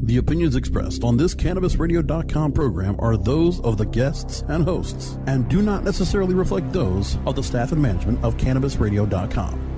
The 0.04 0.16
opinions 0.18 0.54
expressed 0.54 1.02
on 1.02 1.16
this 1.16 1.34
CannabisRadio.com 1.34 2.52
program 2.52 2.96
are 3.00 3.16
those 3.16 3.60
of 3.60 3.76
the 3.76 3.84
guests 3.86 4.42
and 4.48 4.64
hosts 4.64 5.18
and 5.26 5.48
do 5.48 5.62
not 5.62 5.82
necessarily 5.82 6.34
reflect 6.34 6.72
those 6.72 7.18
of 7.26 7.34
the 7.34 7.42
staff 7.42 7.72
and 7.72 7.82
management 7.82 8.24
of 8.24 8.36
CannabisRadio.com. 8.36 9.77